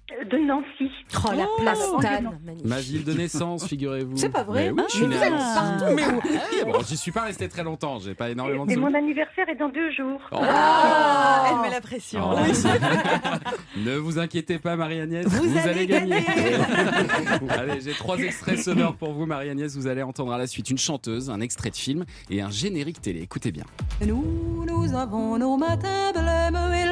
[0.10, 0.92] De Nancy.
[1.16, 2.66] Oh, la place Oh, magnifique.
[2.66, 4.18] Ma ville de naissance, figurez-vous.
[4.18, 4.72] C'est pas vrai.
[4.72, 5.86] Mais oui, je suis Mais partout.
[5.96, 8.00] Mais où bon, J'y suis pas resté très longtemps.
[8.00, 10.20] J'ai pas énormément de Et mon anniversaire est dans deux jours.
[10.34, 10.40] Oh.
[10.42, 12.20] Ah, elle met la pression.
[12.22, 13.40] Oh, là.
[13.78, 15.26] ne vous inquiétez pas, Marie-Agnès.
[15.26, 16.26] Vous allez gagner.
[17.50, 19.74] allez, j'ai trois extraits sonores pour vous, Marie-Agnès.
[19.78, 23.02] Vous allez entendre à la suite une chanteuse, un extrait de film et un générique
[23.02, 23.22] télé.
[23.22, 23.64] Écoutez bien.
[24.06, 26.84] Nous, nous avons nos matins blêmes et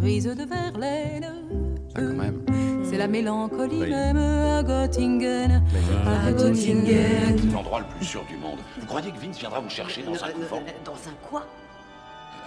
[0.00, 1.69] grises de verlaine.
[1.94, 2.42] Ah, quand même.
[2.84, 3.90] C'est la mélancolie Oui.
[3.90, 5.62] même à Göttingen.
[6.06, 7.52] À Göttingen.
[7.52, 8.58] L'endroit le plus sûr du monde.
[8.78, 10.62] Vous croyez que Vince viendra vous chercher dans un couvent?
[10.84, 11.44] Dans un quoi?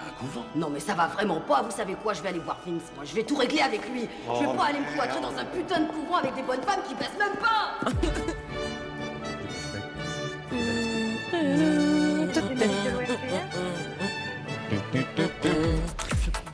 [0.05, 2.57] Un couvent Non mais ça va vraiment pas, vous savez quoi, je vais aller voir
[2.65, 4.01] Vince, moi je vais tout régler avec lui.
[4.01, 4.53] Je vais Oh.
[4.57, 7.17] pas aller me cloîtrer dans un putain de couvent avec des bonnes femmes qui baissent
[7.17, 7.89] même pas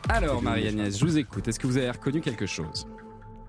[0.10, 1.48] Alors, Marie-Agnès, je vous écoute.
[1.48, 2.88] Est-ce que vous avez reconnu quelque chose?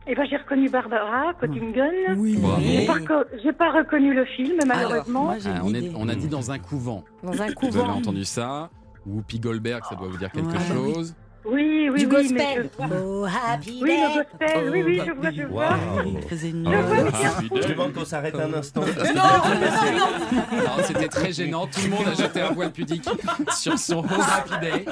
[0.06, 2.16] Eh ben, j'ai reconnu Barbara Kottingen.
[2.16, 2.36] Oui.
[2.38, 2.60] Bravo.
[2.60, 5.30] J'ai pas, reco- j'ai pas reconnu le film, malheureusement.
[5.44, 7.04] Ah, on, est- on a dit dans un couvent.
[7.22, 7.80] Dans un Vous couvent.
[7.84, 8.70] avez entendu ça?
[9.06, 10.92] Whoopi Goldberg, ça doit vous dire quelque Ah, bah oui.
[10.94, 12.10] chose Oui, oui, Du oui.
[12.10, 12.70] gospel.
[12.78, 12.94] Mais je...
[12.94, 15.68] Oh, happy Oui, le gospel, oui, oui, je vois, je vois.
[15.68, 16.20] Waouh.
[16.28, 17.62] faisait une Je vois bien.
[17.62, 18.82] Je demande qu'on s'arrête un instant.
[18.82, 21.66] Alors, C'était très gênant.
[21.66, 23.08] Tout le monde a jeté un voile pudique
[23.56, 24.84] sur son Oh Happy Day.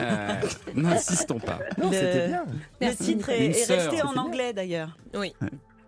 [0.00, 0.34] Euh,
[0.74, 1.60] N'insistons pas.
[1.78, 4.96] Le- titre est, resté en anglais d'ailleurs.
[5.14, 5.34] Oui.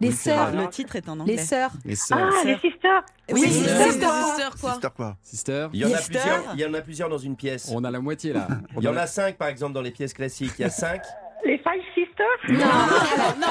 [0.07, 0.53] Les sœurs.
[0.53, 1.37] Le titre est en anglais.
[1.37, 1.71] Les sœurs.
[1.85, 2.19] Les sœurs.
[2.33, 3.03] Ah, les sisters.
[3.33, 3.69] Oui, Oui, sister.
[3.69, 4.07] sister.
[4.07, 6.23] Sister, quoi Sister quoi Sister Il y en a plusieurs.
[6.25, 6.43] sir.
[6.55, 7.71] Il y en a plusieurs dans une pièce.
[7.75, 8.49] On a la moitié là.
[8.77, 10.53] Il y en a cinq par exemple dans les pièces classiques.
[10.59, 11.03] Il y a cinq.
[11.45, 11.83] Les Five
[12.17, 13.47] Sisters Non,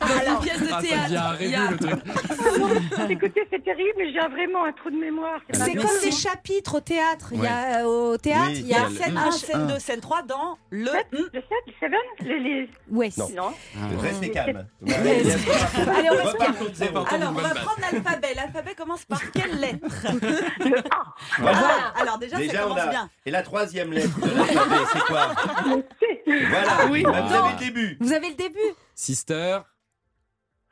[0.00, 1.36] Dans une pièce de Ah, ça théâtre.
[1.40, 1.94] il y a- le truc.
[3.10, 5.40] Écoutez, c'est terrible, j'ai vraiment un trou de mémoire.
[5.52, 7.28] C'est comme des chapitres au théâtre.
[7.32, 9.66] Il y a euh, au théâtre, Oui, il y a Scène le- 1, un- scène
[9.66, 10.84] 2, scène 3 dans le.
[10.84, 11.40] Le 7, le
[11.80, 11.90] 7
[12.20, 12.68] les.
[12.90, 13.10] Ouais.
[13.16, 13.28] Non.
[13.36, 13.52] Non.
[14.00, 14.66] Restez calme.
[14.86, 17.04] Allez, on de zéro.
[17.10, 18.34] Alors, on va prendre l'alphabet.
[18.34, 19.86] L'alphabet commence par quelle lettre
[20.60, 21.14] Le A.
[21.38, 21.58] Voilà.
[21.96, 22.86] Ah, Alors, déjà, ça commence a.
[22.88, 23.10] bien.
[23.26, 25.28] Et la troisième lettre de l'alphabet, c'est quoi?
[26.26, 26.86] Voilà.
[26.90, 27.02] Oui.
[27.02, 27.44] Bah, vous Ah.
[27.44, 27.98] avez le début.
[28.04, 28.58] Vous avez le début.
[28.94, 29.60] Sister.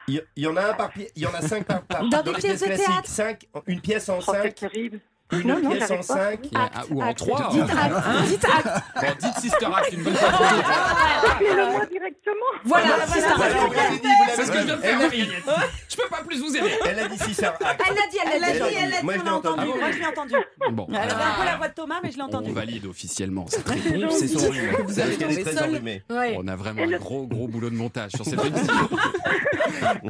[0.09, 1.11] Il y, y en a un par pièce.
[1.17, 1.83] Il y en a cinq par.
[1.85, 2.87] par Dans des les pièces de classiques.
[2.87, 3.09] théâtre.
[3.09, 3.49] Cinq.
[3.67, 4.55] Une pièce en Oh, c'est cinq.
[4.57, 5.01] terrible.
[5.33, 6.41] Une Non, non, pièce j'arrive en cinq.
[6.55, 7.49] ah, ou en trois.
[7.53, 8.29] Dites acte.
[8.29, 8.85] Dites acte.
[9.01, 10.29] Bon, dites Sister Act une bonne fois.
[10.31, 11.31] pour toutes.
[11.33, 12.35] Appelez-le-moi directement.
[12.65, 14.01] Voilà, Voilà, l'avez
[14.37, 15.43] C'est ce que je viens de faire, Elle l'a Marie-Agnès.
[15.89, 16.71] Je peux pas plus vous aider.
[16.87, 17.61] Elle a dit Sister Act.
[17.89, 18.75] Elle l'a dit, elle l'a dit.
[18.79, 19.67] elle l'a dit, Moi, je on l'ai l'a entendu.
[19.67, 20.35] Moi, je l'ai entendu.
[20.71, 20.87] Bon.
[20.91, 22.51] Elle avait un peu la voix de Thomas, mais je l'ai entendu.
[22.51, 24.15] On valide officiellement cette réponse.
[24.19, 24.77] C'est son rhume.
[24.85, 26.15] Vous avez Parce qu'elle est trouvé très.
[26.17, 26.37] Ouais.
[26.39, 28.75] On a vraiment un gros gros boulot de montage sur cette émission.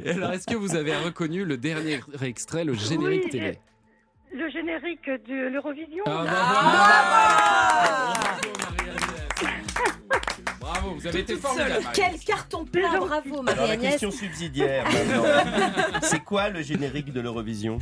[0.07, 3.59] Alors, est-ce que vous avez reconnu le dernier extrait, le générique télé?
[4.35, 6.05] Le générique de l'Eurovision.
[6.07, 8.39] Ah, Ah, bah,
[9.41, 9.63] voilà.
[10.61, 11.85] Bravo, vous avez été formidable.
[11.93, 13.91] Quel carton plein, bravo Alors la Marie-Agnès.
[13.93, 15.25] question subsidiaire maintenant.
[16.03, 17.79] C'est quoi le générique de l'Eurovision?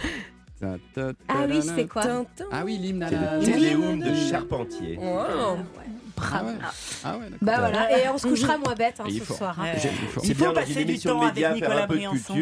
[0.62, 2.02] Ah oui, c'est quoi?
[2.50, 3.38] Ah oui, l'hymne à la...
[3.38, 4.98] de Charpentier.
[4.98, 5.58] Wow.
[6.34, 6.52] Ah ouais,
[7.04, 7.26] ah ouais.
[7.40, 9.34] Bah voilà, et on se couchera moins bête hein, ce faut.
[9.34, 9.56] soir.
[9.60, 9.66] hein.
[10.22, 12.34] Il bien faut dans passer une du temps avec Nicolas un peu de Briançon.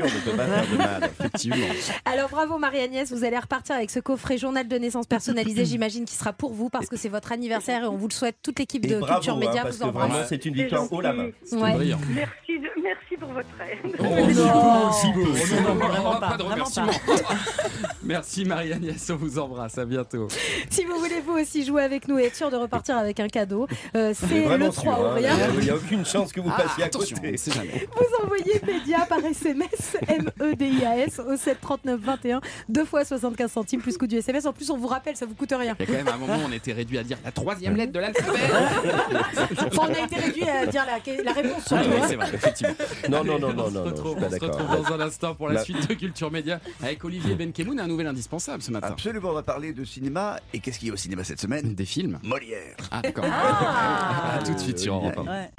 [2.04, 6.14] Alors bravo Marie-Agnès, vous allez repartir avec ce coffret journal de naissance personnalisé, j'imagine, qui
[6.14, 8.36] sera pour vous parce que c'est votre anniversaire et on vous le souhaite.
[8.42, 10.10] Toute l'équipe de bravo, Culture hein, Média parce vous que embrasse.
[10.10, 11.28] vraiment c'est une victoire haut la main.
[11.52, 13.96] Merci, de- merci pour votre aide.
[13.98, 14.92] Oh, non.
[14.92, 15.20] si peu.
[15.24, 16.92] Oh, non, non, Vraiment pas, pas de remerciements.
[18.02, 19.76] Merci Marie-Agnès, on vous embrasse.
[19.76, 20.28] À bientôt.
[20.70, 23.28] Si vous voulez vous aussi jouer avec nous et être sûr de repartir avec un
[23.28, 24.90] cadeau, euh, C'est le 3 sûr.
[25.00, 25.14] ou hein.
[25.14, 25.34] rien.
[25.58, 27.14] Il n'y a aucune chance que vous Ah, passiez à côté.
[27.18, 33.98] Vous envoyez média par SMS M-E-D-I-A-S au 7 39 21 deux fois 75 centimes plus
[33.98, 34.46] coût du SMS.
[34.46, 35.74] En plus, on vous rappelle, ça vous coûte rien.
[35.78, 37.76] Il y a quand même un moment où on était réduit à dire la troisième
[37.76, 38.38] lettre de l'alphabet.
[39.66, 41.88] Enfin, on a été réduit à dire la, la réponse Ah surtout.
[41.90, 42.74] oui, c'est vrai, effectivement.
[43.08, 45.48] Non, non, non, non, on se non, retrouve, on se retrouve dans un instant pour
[45.48, 48.88] la La- suite de Culture Média avec Olivier Benkemoun, un nouvel indispensable ce matin.
[48.88, 50.38] Absolument, on va parler de cinéma.
[50.52, 51.74] Et qu'est-ce qu'il y a au cinéma cette semaine?
[51.74, 52.18] Des films.
[52.22, 52.76] Molière.
[52.90, 53.24] Ah d'accord.
[53.26, 54.34] Ah.
[54.38, 55.24] À tout de suite sur Europe 1.
[55.26, 55.50] Ouais.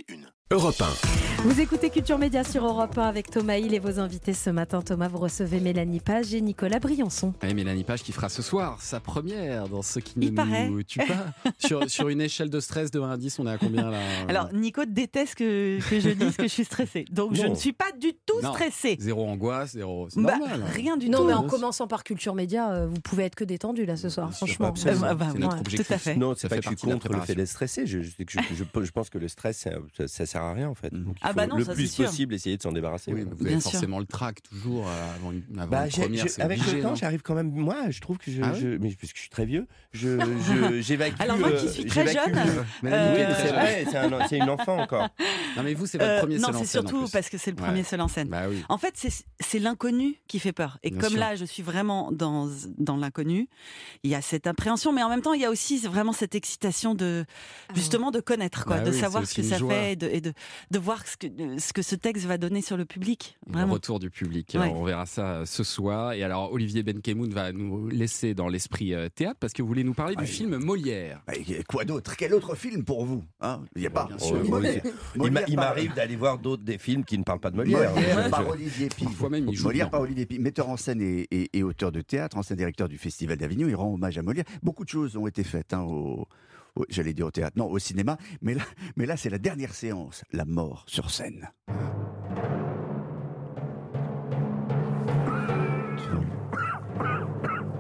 [0.51, 1.43] Europe 1.
[1.43, 4.81] Vous écoutez Culture Média sur Europe 1 avec Thomas Hill et vos invités ce matin.
[4.81, 7.35] Thomas, vous recevez Mélanie Page et Nicolas Briançon.
[7.43, 10.67] Et Mélanie Page qui fera ce soir sa première dans ce qui Il ne paraît.
[10.67, 11.51] nous tue pas.
[11.59, 13.99] sur, sur une échelle de stress de 1 à 10, on est à combien là
[14.27, 17.05] Alors, Nico déteste que, que je dise que je suis stressée.
[17.12, 17.51] Donc, je Non.
[17.51, 18.51] ne suis pas du tout Non.
[18.51, 18.97] stressée.
[18.99, 20.07] Zéro angoisse, zéro.
[20.09, 20.63] C'est Bah, normal.
[20.65, 20.71] hein.
[20.73, 21.25] rien du Non, tout.
[21.25, 24.33] mais en commençant par Culture Média, euh, vous pouvez être que détendu là ce soir,
[24.33, 24.73] franchement.
[24.88, 25.88] Euh, bah, C'est notre ouais, objectif.
[25.88, 26.15] tout à fait.
[26.15, 27.85] Non, c'est Ça pas fait que je suis contre le fait d'être stressé.
[27.85, 29.71] Je, je, je, je- je pense que le stress, ça,
[30.07, 30.93] ça, ça sert à rien en fait.
[30.93, 33.12] Donc, il Ah faut bah non, le ça, plus possible essayer de s'en débarrasser.
[33.13, 33.25] Oui, ouais.
[33.30, 33.71] mais vous avez Bien sûr.
[33.71, 36.25] forcément le trac toujours euh, avant une, avant Bah, une première.
[36.39, 37.52] avec obligé, le temps, j'arrive quand même.
[37.52, 40.82] Moi, je trouve que je, Ah je- mais puisque je suis très vieux, je, je-
[40.82, 41.15] j'évacue.
[41.19, 42.49] Alors, moi qui euh, suis très j'évacue jeune, est
[42.84, 42.89] oui,
[43.38, 43.56] c'est jeune.
[43.56, 45.10] vrai, c'est un- c'est une enfant encore.
[45.58, 47.52] Non mais vous, c'est votre Euh, premier non, seul en c'est surtout parce que c'est
[47.52, 47.63] le Ouais.
[47.67, 48.30] premier seul en scène.
[48.30, 48.63] Bah oui.
[48.69, 50.78] En fait, c'est- c'est l'inconnu qui fait peur.
[50.84, 51.19] Et Bien comme sûr.
[51.19, 52.47] là, je suis vraiment dans,
[52.78, 53.49] dans l'inconnu,
[54.04, 56.36] il y a cette appréhension, mais en même temps, il y a aussi vraiment cette
[56.36, 57.25] excitation de
[57.75, 60.34] justement de connaître, quoi, de savoir ce que ça fait et de, de,
[60.72, 61.28] de voir ce que,
[61.60, 63.38] ce que ce texte va donner sur le public.
[63.52, 64.56] Le retour du public.
[64.60, 64.72] Ouais.
[64.74, 66.13] On verra ça euh, ce soir.
[66.13, 69.84] Et alors, Olivier Benkemoun va nous laisser dans l'esprit euh, théâtre parce que vous voulez
[69.84, 71.22] nous parler du film Molière.
[71.28, 71.34] Bah,
[71.68, 72.15] quoi d'autre?
[72.18, 73.62] Quel autre film pour vous hein?
[73.76, 74.06] Il n'y a pas.
[74.06, 74.44] Bien sûr.
[74.50, 74.82] Molière.
[75.15, 77.94] Il Molière m'arrive d'aller voir d'autres des films qui ne parlent pas de Molière.
[77.94, 79.04] Molière par Olivier Pi.
[79.06, 82.38] Parfois même, Molière par Olivier Pi, metteur en scène et, et- et auteur de théâtre,
[82.38, 84.46] ancien directeur du Festival d'Avignon, il rend hommage à Molière.
[84.63, 86.28] Beaucoup de choses ont été faites hein, au-
[86.89, 88.63] j'allais dire au théâtre, non, au cinéma, mais là,
[88.95, 91.49] mais là c'est la dernière séance, la mort sur scène.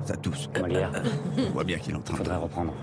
[0.09, 0.49] Ça tousse.
[0.59, 1.03] Molière.
[1.37, 2.73] On voit bien qu'il est en train Faudrait de reprendre.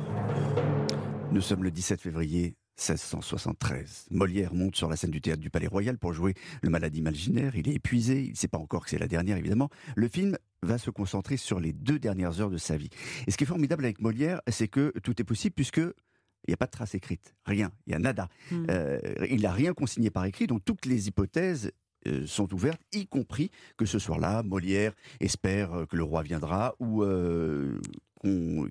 [1.33, 4.07] Nous sommes le 17 février 1673.
[4.11, 7.57] Molière monte sur la scène du théâtre du Palais Royal pour jouer le malade imaginaire.
[7.57, 9.71] Il est épuisé, il ne sait pas encore que c'est la dernière évidemment.
[9.97, 12.91] Le film va se concentrer sur les deux dernières heures de sa vie.
[13.27, 16.55] Et ce qui est formidable avec Molière, c'est que tout est possible puisque il n'y
[16.55, 18.29] a pas de trace écrite, rien, il y a nada.
[18.51, 18.67] Mm.
[18.71, 21.73] Euh, il n'a rien consigné par écrit, donc toutes les hypothèses
[22.07, 26.75] euh, sont ouvertes, y compris que ce soir-là, Molière espère euh, que le roi viendra
[26.79, 27.81] ou euh,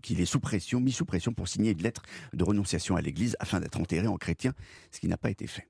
[0.01, 2.03] qu'il est sous pression, mis sous pression pour signer une lettre
[2.33, 4.53] de renonciation à l'Église afin d'être enterré en chrétien,
[4.91, 5.67] ce qui n'a pas été fait.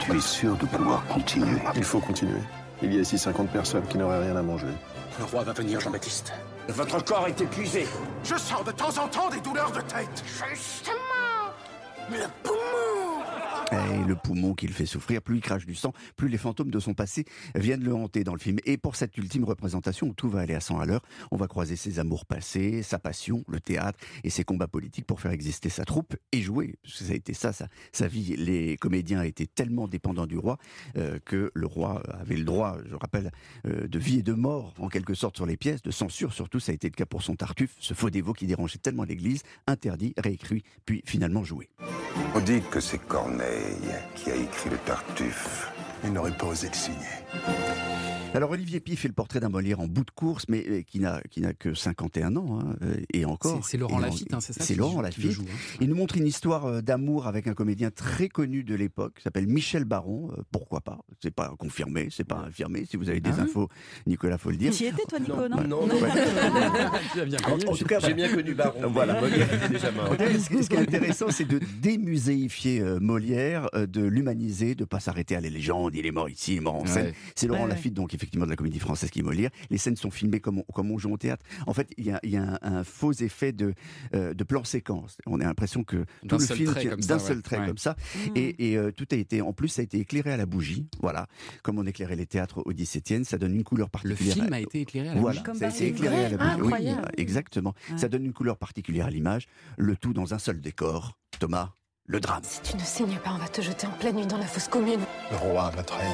[0.00, 1.58] Tu es sûr de pouvoir continuer?
[1.76, 2.40] Il faut continuer.
[2.82, 4.66] Il y a ici 50 personnes qui n'auraient rien à manger.
[5.18, 6.32] Le roi va venir, Jean-Baptiste.
[6.68, 7.86] Votre corps est épuisé.
[8.24, 10.24] Je sens de temps en temps des douleurs de tête.
[10.26, 11.52] Justement,
[12.10, 12.73] le poumon.
[14.06, 16.78] Le poumon qui le fait souffrir, plus il crache du sang, plus les fantômes de
[16.78, 18.58] son passé viennent le hanter dans le film.
[18.64, 21.46] Et pour cette ultime représentation où tout va aller à 100 à l'heure, on va
[21.46, 25.68] croiser ses amours passés, sa passion, le théâtre et ses combats politiques pour faire exister
[25.68, 26.74] sa troupe et jouer.
[26.82, 28.36] Parce que ça a été ça, sa, sa vie.
[28.36, 30.58] Les comédiens étaient tellement dépendants du roi
[30.96, 33.30] euh, que le roi avait le droit, je rappelle,
[33.66, 36.60] euh, de vie et de mort en quelque sorte sur les pièces, de censure surtout.
[36.60, 39.42] Ça a été le cas pour son Tartuffe, ce faux dévot qui dérangeait tellement l'Église,
[39.66, 41.68] interdit, réécrit, puis finalement joué.
[42.34, 45.72] On dit que c'est Corneille qui a écrit le Tartuffe?
[46.04, 48.13] Il n'aurait pas osé le signer.
[48.34, 50.98] Alors Olivier Py fait le portrait d'un Molière en bout de course, mais euh, qui
[50.98, 53.64] n'a qui n'a que 51 ans hein, euh, et encore.
[53.64, 55.30] C'est- Laurent Lafitte, hein, c'est ça C'est Laurent Lafitte.
[55.30, 55.76] joue, hein.
[55.80, 59.22] Il nous montre une histoire euh, d'amour avec un comédien très connu de l'époque, qui
[59.22, 60.30] s'appelle Michel Baron.
[60.36, 62.84] Euh, pourquoi pas C'est pas confirmé, c'est pas infirmé.
[62.90, 63.68] Si vous avez des Ah oui infos,
[64.06, 64.72] Nicolas, faut le dire.
[64.72, 65.90] Tu y étais, toi, Nico, non Non, Ouais.
[67.12, 67.66] Tu as bien En, connu.
[67.68, 68.80] en tout cas, j'ai bien connu Baron.
[68.90, 70.12] Voilà, Molière était déjà mort.
[70.18, 74.84] Ce qui ce qui est intéressant, c'est de démuséifier euh, Molière, euh, de l'humaniser, de
[74.84, 75.94] pas s'arrêter à la légende.
[75.94, 77.06] Il est mort ici, il est mort en scène.
[77.06, 77.14] Ouais.
[77.36, 77.74] C'est Laurent Ouais, ouais.
[77.74, 79.50] Lafitte, donc effectivement de la comédie française qui est Molière.
[79.70, 81.44] Les scènes sont filmées comme on, comme on joue au théâtre.
[81.66, 83.74] En fait, il y a, il y a un, un faux effet de,
[84.14, 85.18] euh, de plan séquence.
[85.26, 87.18] On a l'impression que tout le film d'un ouais.
[87.20, 87.66] seul trait Ouais.
[87.66, 87.92] comme ça.
[88.16, 88.30] Mmh.
[88.36, 90.88] Et, et, euh, tout a été, en plus, ça a été éclairé à la bougie.
[91.00, 91.26] Voilà,
[91.62, 94.34] comme on éclairait les théâtres au XVIIe, ça donne une couleur Le particulière.
[94.34, 95.44] film a été éclairé à la Voilà, bougie.
[95.44, 96.72] Comme ça a été éclairé à la bougie.
[96.72, 97.74] Oui, exactement.
[97.90, 97.98] Ouais.
[97.98, 99.46] Ça donne une couleur particulière à l'image.
[99.76, 101.18] Le tout dans un seul décor.
[101.38, 101.72] Thomas,
[102.06, 102.42] le drame.
[102.44, 104.68] Si tu ne signes pas, on va te jeter en pleine nuit dans la fosse
[104.68, 105.00] commune.
[105.30, 106.06] Le roi m'a trahi.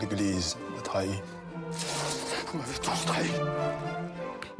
[0.00, 1.08] L'Église m'a trahi.
[2.52, 3.26] Vous m'avez tous trahi.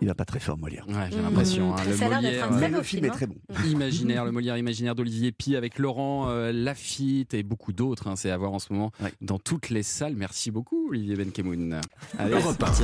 [0.00, 0.84] Il va pas très fort, Molière.
[0.88, 1.74] Ouais, j'ai l'impression.
[1.74, 3.12] hein, le Molière, euh, Mais beau le film est hein.
[3.12, 3.36] très bon.
[3.66, 8.08] imaginaire, le Molière imaginaire d'Olivier Py avec Laurent euh, Lafitte et beaucoup d'autres.
[8.08, 9.12] hein, c'est à voir en ce moment Ouais.
[9.22, 10.14] dans toutes les salles.
[10.16, 11.80] Merci beaucoup, Olivier Benkemoun.
[12.18, 12.82] Allez, c'est parti.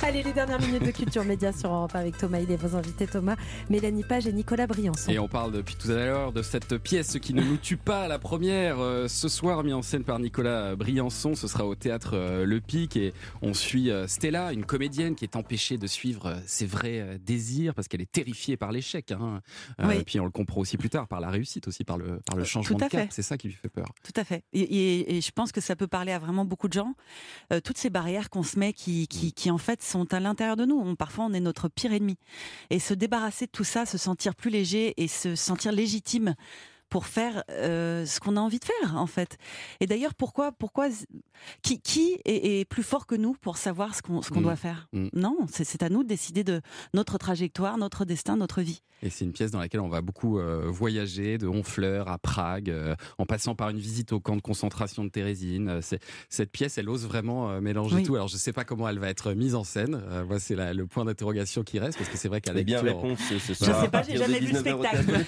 [0.00, 3.36] Allez, les dernières minutes de Culture Média sur Europe avec Thomas et vos invités Thomas,
[3.68, 5.10] Mélanie Page et Nicolas Briançon.
[5.10, 8.08] Et on parle depuis tout à l'heure de cette pièce qui ne nous tue pas,
[8.08, 11.34] la première euh, ce soir mise en scène par Nicolas Briançon.
[11.34, 15.24] Ce sera au théâtre euh, Le Pic et on suit euh, Stella, une comédienne qui
[15.24, 19.10] est empêchée de suivre ses vrais désirs parce qu'elle est terrifiée par l'échec.
[19.12, 19.40] Hein.
[19.82, 19.96] Oui.
[19.96, 22.36] Et puis on le comprend aussi plus tard par la réussite, aussi par le, par
[22.36, 23.08] le changement Tout à de cap.
[23.10, 23.86] C'est ça qui lui fait peur.
[24.04, 24.44] Tout à fait.
[24.54, 26.94] Et, et- et je pense que ça peut parler à vraiment beaucoup de gens.
[27.64, 30.64] Toutes ces barrières qu'on se met qui, qui, qui, en fait sont à l'intérieur de
[30.64, 30.78] nous.
[30.78, 32.16] On, parfois, on est notre pire ennemi.
[32.70, 36.34] Et se débarrasser de tout ça, se sentir plus léger et se sentir légitime
[36.88, 39.36] pour faire euh, ce qu'on a envie de faire, en fait.
[39.80, 40.88] Et d'ailleurs, pourquoi, pourquoi,
[41.62, 44.44] qui, qui est, est plus fort que nous pour savoir ce qu'on, ce qu'on Mm.
[44.44, 45.08] doit faire Mm.
[45.14, 46.60] Non, c'est, à nous de décider de
[46.94, 48.82] notre trajectoire, notre destin, notre vie.
[49.02, 52.68] Et c'est une pièce dans laquelle on va beaucoup euh, voyager, de Honfleur à Prague,
[52.70, 55.68] euh, en passant par une visite au camp de concentration de Térésine.
[55.68, 58.02] Euh, c'est- cette pièce, elle ose vraiment euh, mélanger Oui.
[58.02, 58.16] tout.
[58.16, 60.00] Alors je ne sais pas comment elle va être mise en scène.
[60.08, 62.80] Euh, moi, c'est le point d'interrogation qui reste, parce que c'est vrai qu'à Eh bien,
[62.80, 63.82] réponse ce Je soir.
[63.82, 65.24] sais pas, j'ai jamais vu le 19h au spectacle.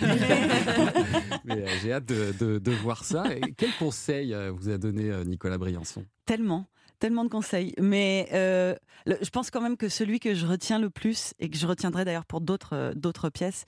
[1.50, 3.36] mais, euh, j'ai hâte de, de- de voir ça.
[3.36, 6.04] Et quel conseil euh, vous a donné euh, Nicolas Briançon?
[6.26, 6.66] Tellement,
[6.98, 7.74] tellement de conseils.
[7.78, 8.74] Mais euh,
[9.06, 11.66] le- je pense quand même que celui que je retiens le plus, et que je
[11.66, 13.64] retiendrai d'ailleurs pour d'autres d'autres pièces,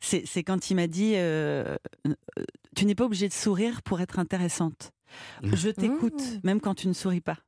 [0.00, 1.76] c'est quand il m'a dit euh,
[2.76, 4.90] Tu n'es pas obligée de sourire pour être intéressante.
[5.42, 7.38] Je t'écoute, même quand tu ne souris pas.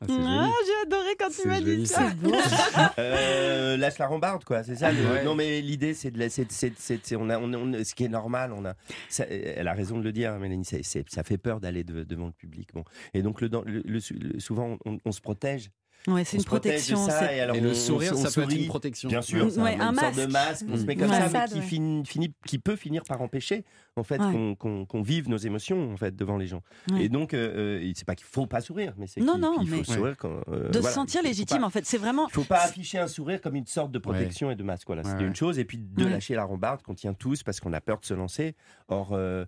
[0.00, 0.06] Ah.
[0.10, 2.10] Ah, j'ai adoré quand tu m'as dit ça.
[2.98, 4.62] Euh, lâche la rambarde, quoi.
[4.62, 4.92] C'est ça.
[4.92, 5.24] le- Ouais.
[5.24, 6.46] Non, mais l'idée, c'est de laisser.
[6.48, 8.52] c'est- c'est- c'est- on a, on, on- ce qui est normal.
[8.52, 8.74] On a.
[9.08, 10.64] ça- elle a raison de le dire, Mélanie.
[10.64, 12.68] c'est- c'est- ça fait peur d'aller de- devant le public.
[12.74, 12.84] Bon.
[13.14, 15.70] Et donc, le, le- le- le- souvent, on, on se protège.
[16.06, 16.96] Ouais, c'est une de protection.
[17.06, 19.08] ça, c'est- et alors Et le on- sourire, on ça peut être une protection.
[19.10, 20.62] Bien sûr, c'est Ouais, un, un une sorte de masque.
[20.62, 20.66] masque.
[20.70, 20.98] On se met Mm.
[21.00, 21.60] comme ça, mais qui, ouais.
[21.60, 23.64] finit, finit- qui peut finir par empêcher
[23.96, 24.32] en fait Ouais.
[24.32, 26.62] qu'on qu'on- qu'on vive nos émotions en fait devant les gens.
[26.92, 27.04] Ouais.
[27.04, 29.58] Et donc, euh, euh, c'est pas qu'il faut pas sourire, mais c'est Non, qu'il non,
[29.58, 30.40] qu'il faut mais- sourire quand.
[30.48, 30.88] euh, de voilà.
[30.88, 31.84] se sentir légitime, pas- en fait.
[31.84, 32.26] C'est vraiment.
[32.28, 34.86] il faut pas afficher un sourire comme une sorte de protection et de masque.
[34.86, 35.22] Voilà, ouais.
[35.24, 35.58] une chose.
[35.58, 36.10] Et puis de Ouais.
[36.10, 38.54] lâcher la rambarde qu'on tient tous parce qu'on a peur de se lancer.
[38.88, 39.44] Or, euh,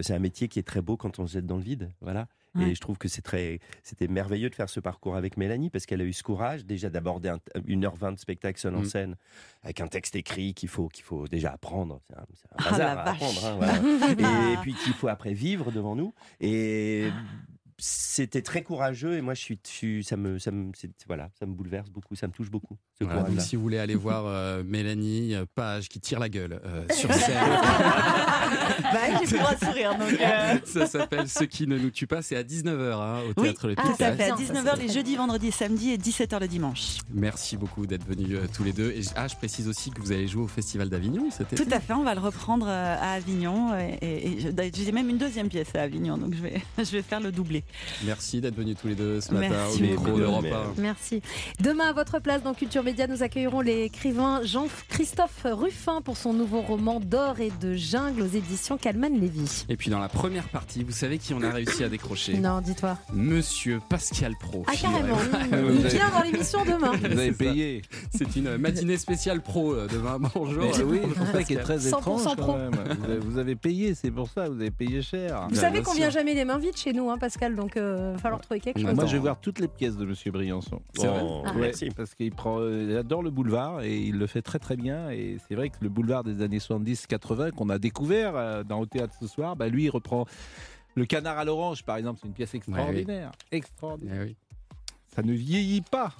[0.00, 1.90] c'est un métier qui est très beau quand on se jette dans le vide.
[2.00, 2.26] Voilà.
[2.54, 2.70] Ouais.
[2.70, 5.86] Et je trouve que c'est très, c'était merveilleux de faire ce parcours avec Mélanie parce
[5.86, 8.80] qu'elle a eu ce courage déjà d'aborder un- une heure vingt de spectacle seul en
[8.80, 8.84] Mm.
[8.86, 9.16] scène
[9.62, 12.00] avec un texte écrit qu'il faut, qu'il faut déjà apprendre.
[12.08, 12.24] C'est un, un
[12.58, 13.14] Ah, bazar la à vache.
[13.14, 13.44] apprendre.
[13.46, 13.72] hein, voilà.
[14.54, 16.14] et puis qu'il faut après vivre devant nous.
[16.40, 17.08] Et
[17.80, 20.72] c'était très courageux et moi je suis, je suis- ça me, ça me,
[21.06, 22.76] voilà, ça me bouleverse beaucoup, ça me touche beaucoup.
[22.98, 26.28] Ce Voilà, donc si vous voulez aller voir euh, Mélanie euh, Page qui tire la
[26.28, 27.36] gueule euh, sur scène,
[28.92, 29.98] Bah, j'ai plus le droit de sourire.
[29.98, 32.22] Donc, euh, ça s'appelle Ce qui ne nous tue pas.
[32.22, 33.90] C'est à 19h hein, au Oui, théâtre Le tout Pic.
[33.92, 34.04] à fait.
[34.24, 36.98] À bien, ça, 19h c'est les jeudis, vendredis, samedis et 17h le dimanche.
[37.12, 38.90] Merci beaucoup d'être venus euh, tous les deux.
[38.90, 41.62] Et, ah, je précise aussi que vous allez jouer au Festival d'Avignon cet été.
[41.64, 43.76] Tout à fait, on va le reprendre euh, à Avignon.
[43.78, 47.02] Et, et- et j'ai même une deuxième pièce à Avignon, donc je vais, je vais
[47.02, 47.64] faire le doublé.
[48.04, 50.62] Merci d'être venus tous les deux ce matin Merci au micro d'Europe Mais- 1.
[50.78, 51.22] Merci.
[51.60, 56.60] Demain, à votre place dans Culture Média, nous accueillerons l'écrivain Jean-Christophe Ruffin pour son nouveau
[56.60, 59.64] roman D'or et de jungle aux éditions Calman Lévy.
[59.68, 62.60] Et puis dans la première partie, vous savez qui on a réussi à décrocher Non,
[62.60, 62.98] dis-toi.
[63.12, 64.64] Monsieur Pascal Pro.
[64.66, 65.16] Ah, carrément.
[65.52, 66.92] Il vient dans l'émission demain.
[66.96, 67.82] Vous avez payé.
[68.14, 70.18] C'est une matinée spéciale pro euh, demain.
[70.34, 70.62] Bonjour.
[70.62, 72.52] Mais oui, c'est ça qui est très 100% étrange pro.
[72.52, 72.70] quand même.
[73.20, 75.42] Vous avez, payé, c'est pour ça, vous avez payé cher.
[75.44, 77.82] Vous Bien, savez qu'on vient jamais les mains vides chez nous, hein, Pascal, donc il
[77.82, 78.94] va falloir trouver quelque chose.
[78.94, 80.80] Moi, je vais voir toutes les pièces de Monsieur Briançon.
[80.94, 81.90] C'est vrai Ah, Ouais, merci.
[81.90, 85.10] Parce qu'il prend, euh, il adore le boulevard et il le fait très très bien.
[85.10, 88.86] Et c'est vrai que le boulevard des années 70-80 qu'on a découvert euh, dans au
[88.86, 90.24] théâtre ce soir, bah, lui il reprend
[90.94, 94.22] le Canard à l'orange par exemple, c'est une pièce extraordinaire, extraordinaire.
[94.22, 94.36] Eh oui.
[95.14, 96.12] Ça ne vieillit pas.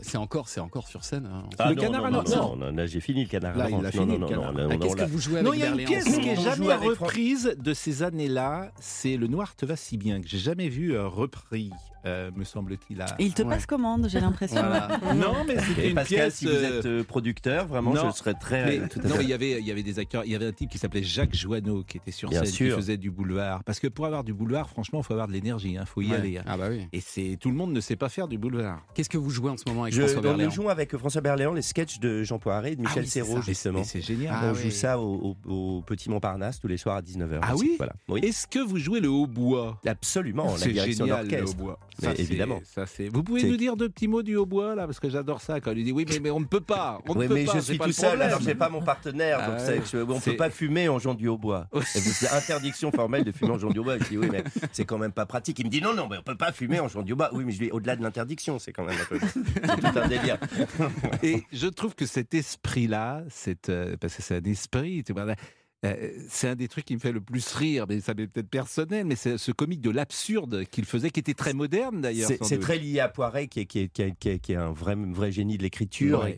[0.00, 1.26] C'est encore, c'est encore sur scène.
[1.32, 1.44] hein.
[1.58, 3.56] Ah Le non, canard non, à non, non, non, j'ai fini le canard.
[3.56, 6.20] Là, à Ah, non, Qu'est-ce que vous jouez avec Non, il y a une ce
[6.20, 8.72] qui est jamais reprise de ces années-là.
[8.80, 11.70] C'est Le Noir te va si bien que j'ai jamais vu euh, repris,
[12.06, 13.00] euh, me semble-t-il.
[13.02, 13.48] à- il te Ouais.
[13.48, 14.60] passe commande, j'ai l'impression.
[14.60, 14.88] Voilà.
[15.14, 16.34] non, mais c'était une Pascal, pièce.
[16.34, 18.10] si vous euh, êtes euh, producteur, vraiment, non.
[18.10, 18.78] je serais très.
[18.80, 20.24] Mais, tout à non, il y avait, il y avait des acteurs.
[20.24, 22.70] Il y avait un type qui s'appelait Jacques Joanneau qui était sur Bien scène, qui
[22.70, 23.62] faisait du boulevard.
[23.64, 25.72] Parce que pour avoir du boulevard, franchement, il faut avoir de l'énergie.
[25.80, 26.16] Il faut y Ouais.
[26.16, 26.38] aller.
[26.38, 26.44] hein.
[26.46, 26.86] Ah bah oui.
[26.92, 28.80] Et c'est tout le monde ne sait pas faire du boulevard.
[28.94, 30.96] Qu'est-ce que vous jouez en ce moment avec Je, François on Berléand nous joue avec
[30.96, 33.84] François Berléand les sketchs de Jean Poiret et de Michel oui, c'est Serrault, justement.
[33.84, 34.34] c'est génial.
[34.36, 34.62] Ah on oui.
[34.64, 37.38] joue ça au, au- au Petit Montparnasse tous les soirs à 19h.
[37.42, 37.64] Ah aussi.
[37.64, 37.92] oui Voilà.
[38.08, 38.20] Oui.
[38.22, 39.80] Est-ce que vous jouez le hautbois?
[39.86, 41.78] Absolument, la C'est direction génial le hautbois.
[42.02, 42.60] Mais Ça, évidemment.
[42.64, 42.84] Ça.
[43.12, 45.72] Vous pouvez nous dire deux petits mots du hautbois là parce que j'adore ça quand
[45.72, 47.00] il dit oui mais, mais on ne peut pas.
[47.08, 49.38] On Oui, ne peut mais pas, je suis tout seul, alors j'ai pas mon partenaire,
[49.40, 49.80] Ah donc ouais.
[49.90, 51.68] je- on C'est- peut pas fumer en jouant du hautbois.
[51.84, 53.98] C'est interdiction formelle de fumer en jouant du hautbois.
[53.98, 55.58] Je dis oui, mais c'est quand même pas pratique.
[55.60, 57.30] Il me dit non, non, mais on peut pas fumer en jouant du hautbois.
[57.32, 60.08] Oui, mais je dis au-delà de l'interdiction, c'est quand même un peu, c'est tout un
[60.08, 60.38] délire.
[61.22, 63.22] Et je trouve que cet esprit-là,
[63.68, 65.26] euh, parce que c'est un esprit, tu vois,
[66.28, 69.04] c'est un des trucs qui me fait le plus rire, mais ça m'est peut-être personnel,
[69.06, 72.30] mais c'est ce comique de l'absurde qu'il faisait, qui était très moderne d'ailleurs.
[72.42, 74.56] C'est très lié à Poiret, qui est, qui est, qui est, qui est- qui est
[74.56, 76.20] un vrai, vrai génie de l'écriture.
[76.20, 76.36] Ouais.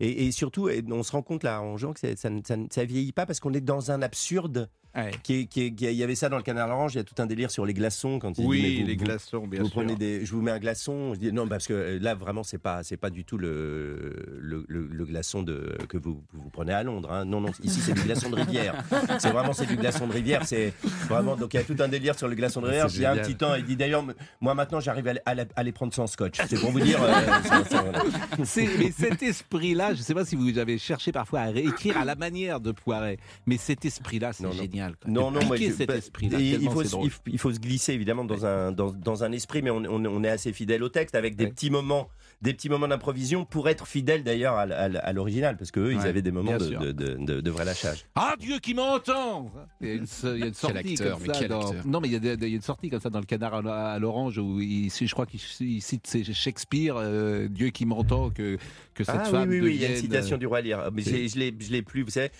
[0.00, 2.84] Et, surtout, on se rend compte là, en jouant, que ça ne ça, ne- ça
[2.84, 4.68] vieillit pas parce qu'on est dans un absurde.
[4.96, 5.10] Ouais.
[5.22, 6.96] Qui est- qui est- qui est- il y avait ça dans le Canard Orange, il
[6.96, 9.46] y a tout un délire sur les glaçons quand il Oui, vous- les vous- glaçons,
[9.46, 9.74] bien vous sûr.
[9.74, 11.12] prenez des, je vous mets un glaçon.
[11.14, 14.38] Je dis non parce que euh, là vraiment c'est pas c'est pas du tout le
[14.40, 17.10] le, le- le glaçon de que vous, vous prenez à Londres.
[17.12, 17.24] hein.
[17.24, 18.74] Non non ici c'est du glaçon de rivière.
[19.18, 20.44] C'est vraiment c'est du glaçon de rivière.
[20.46, 20.72] C'est
[21.08, 22.86] vraiment donc il y a tout un délire sur le glaçon de rivière.
[22.94, 23.26] Il y a un génial.
[23.26, 24.04] petit temps il dit d'ailleurs
[24.40, 26.38] moi maintenant j'arrive à, à à les prendre sans scotch.
[26.48, 27.02] C'est pour vous dire.
[27.02, 27.12] euh,
[27.70, 28.02] voilà.
[28.38, 32.04] Mais cet esprit-là, je ne sais pas si vous avez cherché parfois à réécrire à
[32.04, 34.50] la manière de Poiret, mais cet esprit-là, c'est non.
[34.86, 34.96] Génial.
[34.96, 35.10] quoi.
[35.10, 36.40] Non, De non, moi, je- cet bah, esprit-là.
[36.40, 37.06] et il, faut, se- drôle.
[37.06, 39.78] il, f- il faut se glisser évidemment dans un, dans, dans un esprit, mais on,
[39.84, 42.08] on- on est assez fidèle au texte avec des petits moments,
[42.42, 46.22] des petits moments d'improvision pour être fidèle d'ailleurs à, l'original, parce qu'eux, ils Ouais, avaient
[46.22, 46.80] des moments de, sûr.
[46.80, 48.04] de, de- de- de vrai lâchage.
[48.14, 51.26] Ah Dieu qui m'entend Il y a une, il y a une sortie acteur, comme
[51.26, 51.86] ça quel dans- acteur.
[51.86, 53.20] Non mais il y, a des- des- il y a une sortie comme ça dans
[53.20, 57.70] le Canard à, à l'orange où il, je crois qu'il il cite Shakespeare, euh, Dieu
[57.70, 58.58] qui m'entend que
[58.94, 60.60] que cette Ah oui, femme oui, oui, il y a une citation euh, du roi
[60.62, 60.90] Lear.
[60.92, 62.30] Mais l'ai je l'ai plus, vous savez.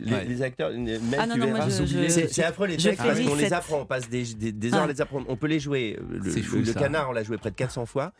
[0.00, 0.24] Les, Ouais.
[0.24, 3.52] les acteurs, même Ah non, tu non, verras, c'est affreux les textes parce qu'on les
[3.52, 5.26] apprend, on passe des, des, des heures à les apprendre.
[5.28, 5.98] On peut les jouer.
[6.10, 8.12] Le, fou, le canard, on l'a joué près de 400 fois.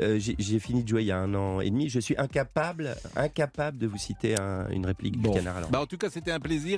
[0.00, 1.88] Euh, J'ai j'ai fini de jouer il y a un an et demi.
[1.88, 5.30] Je suis incapable, incapable de vous citer un- une réplique Bon.
[5.32, 5.56] du canard.
[5.56, 5.70] Alors.
[5.70, 6.76] Bah, en tout cas c'était un plaisir.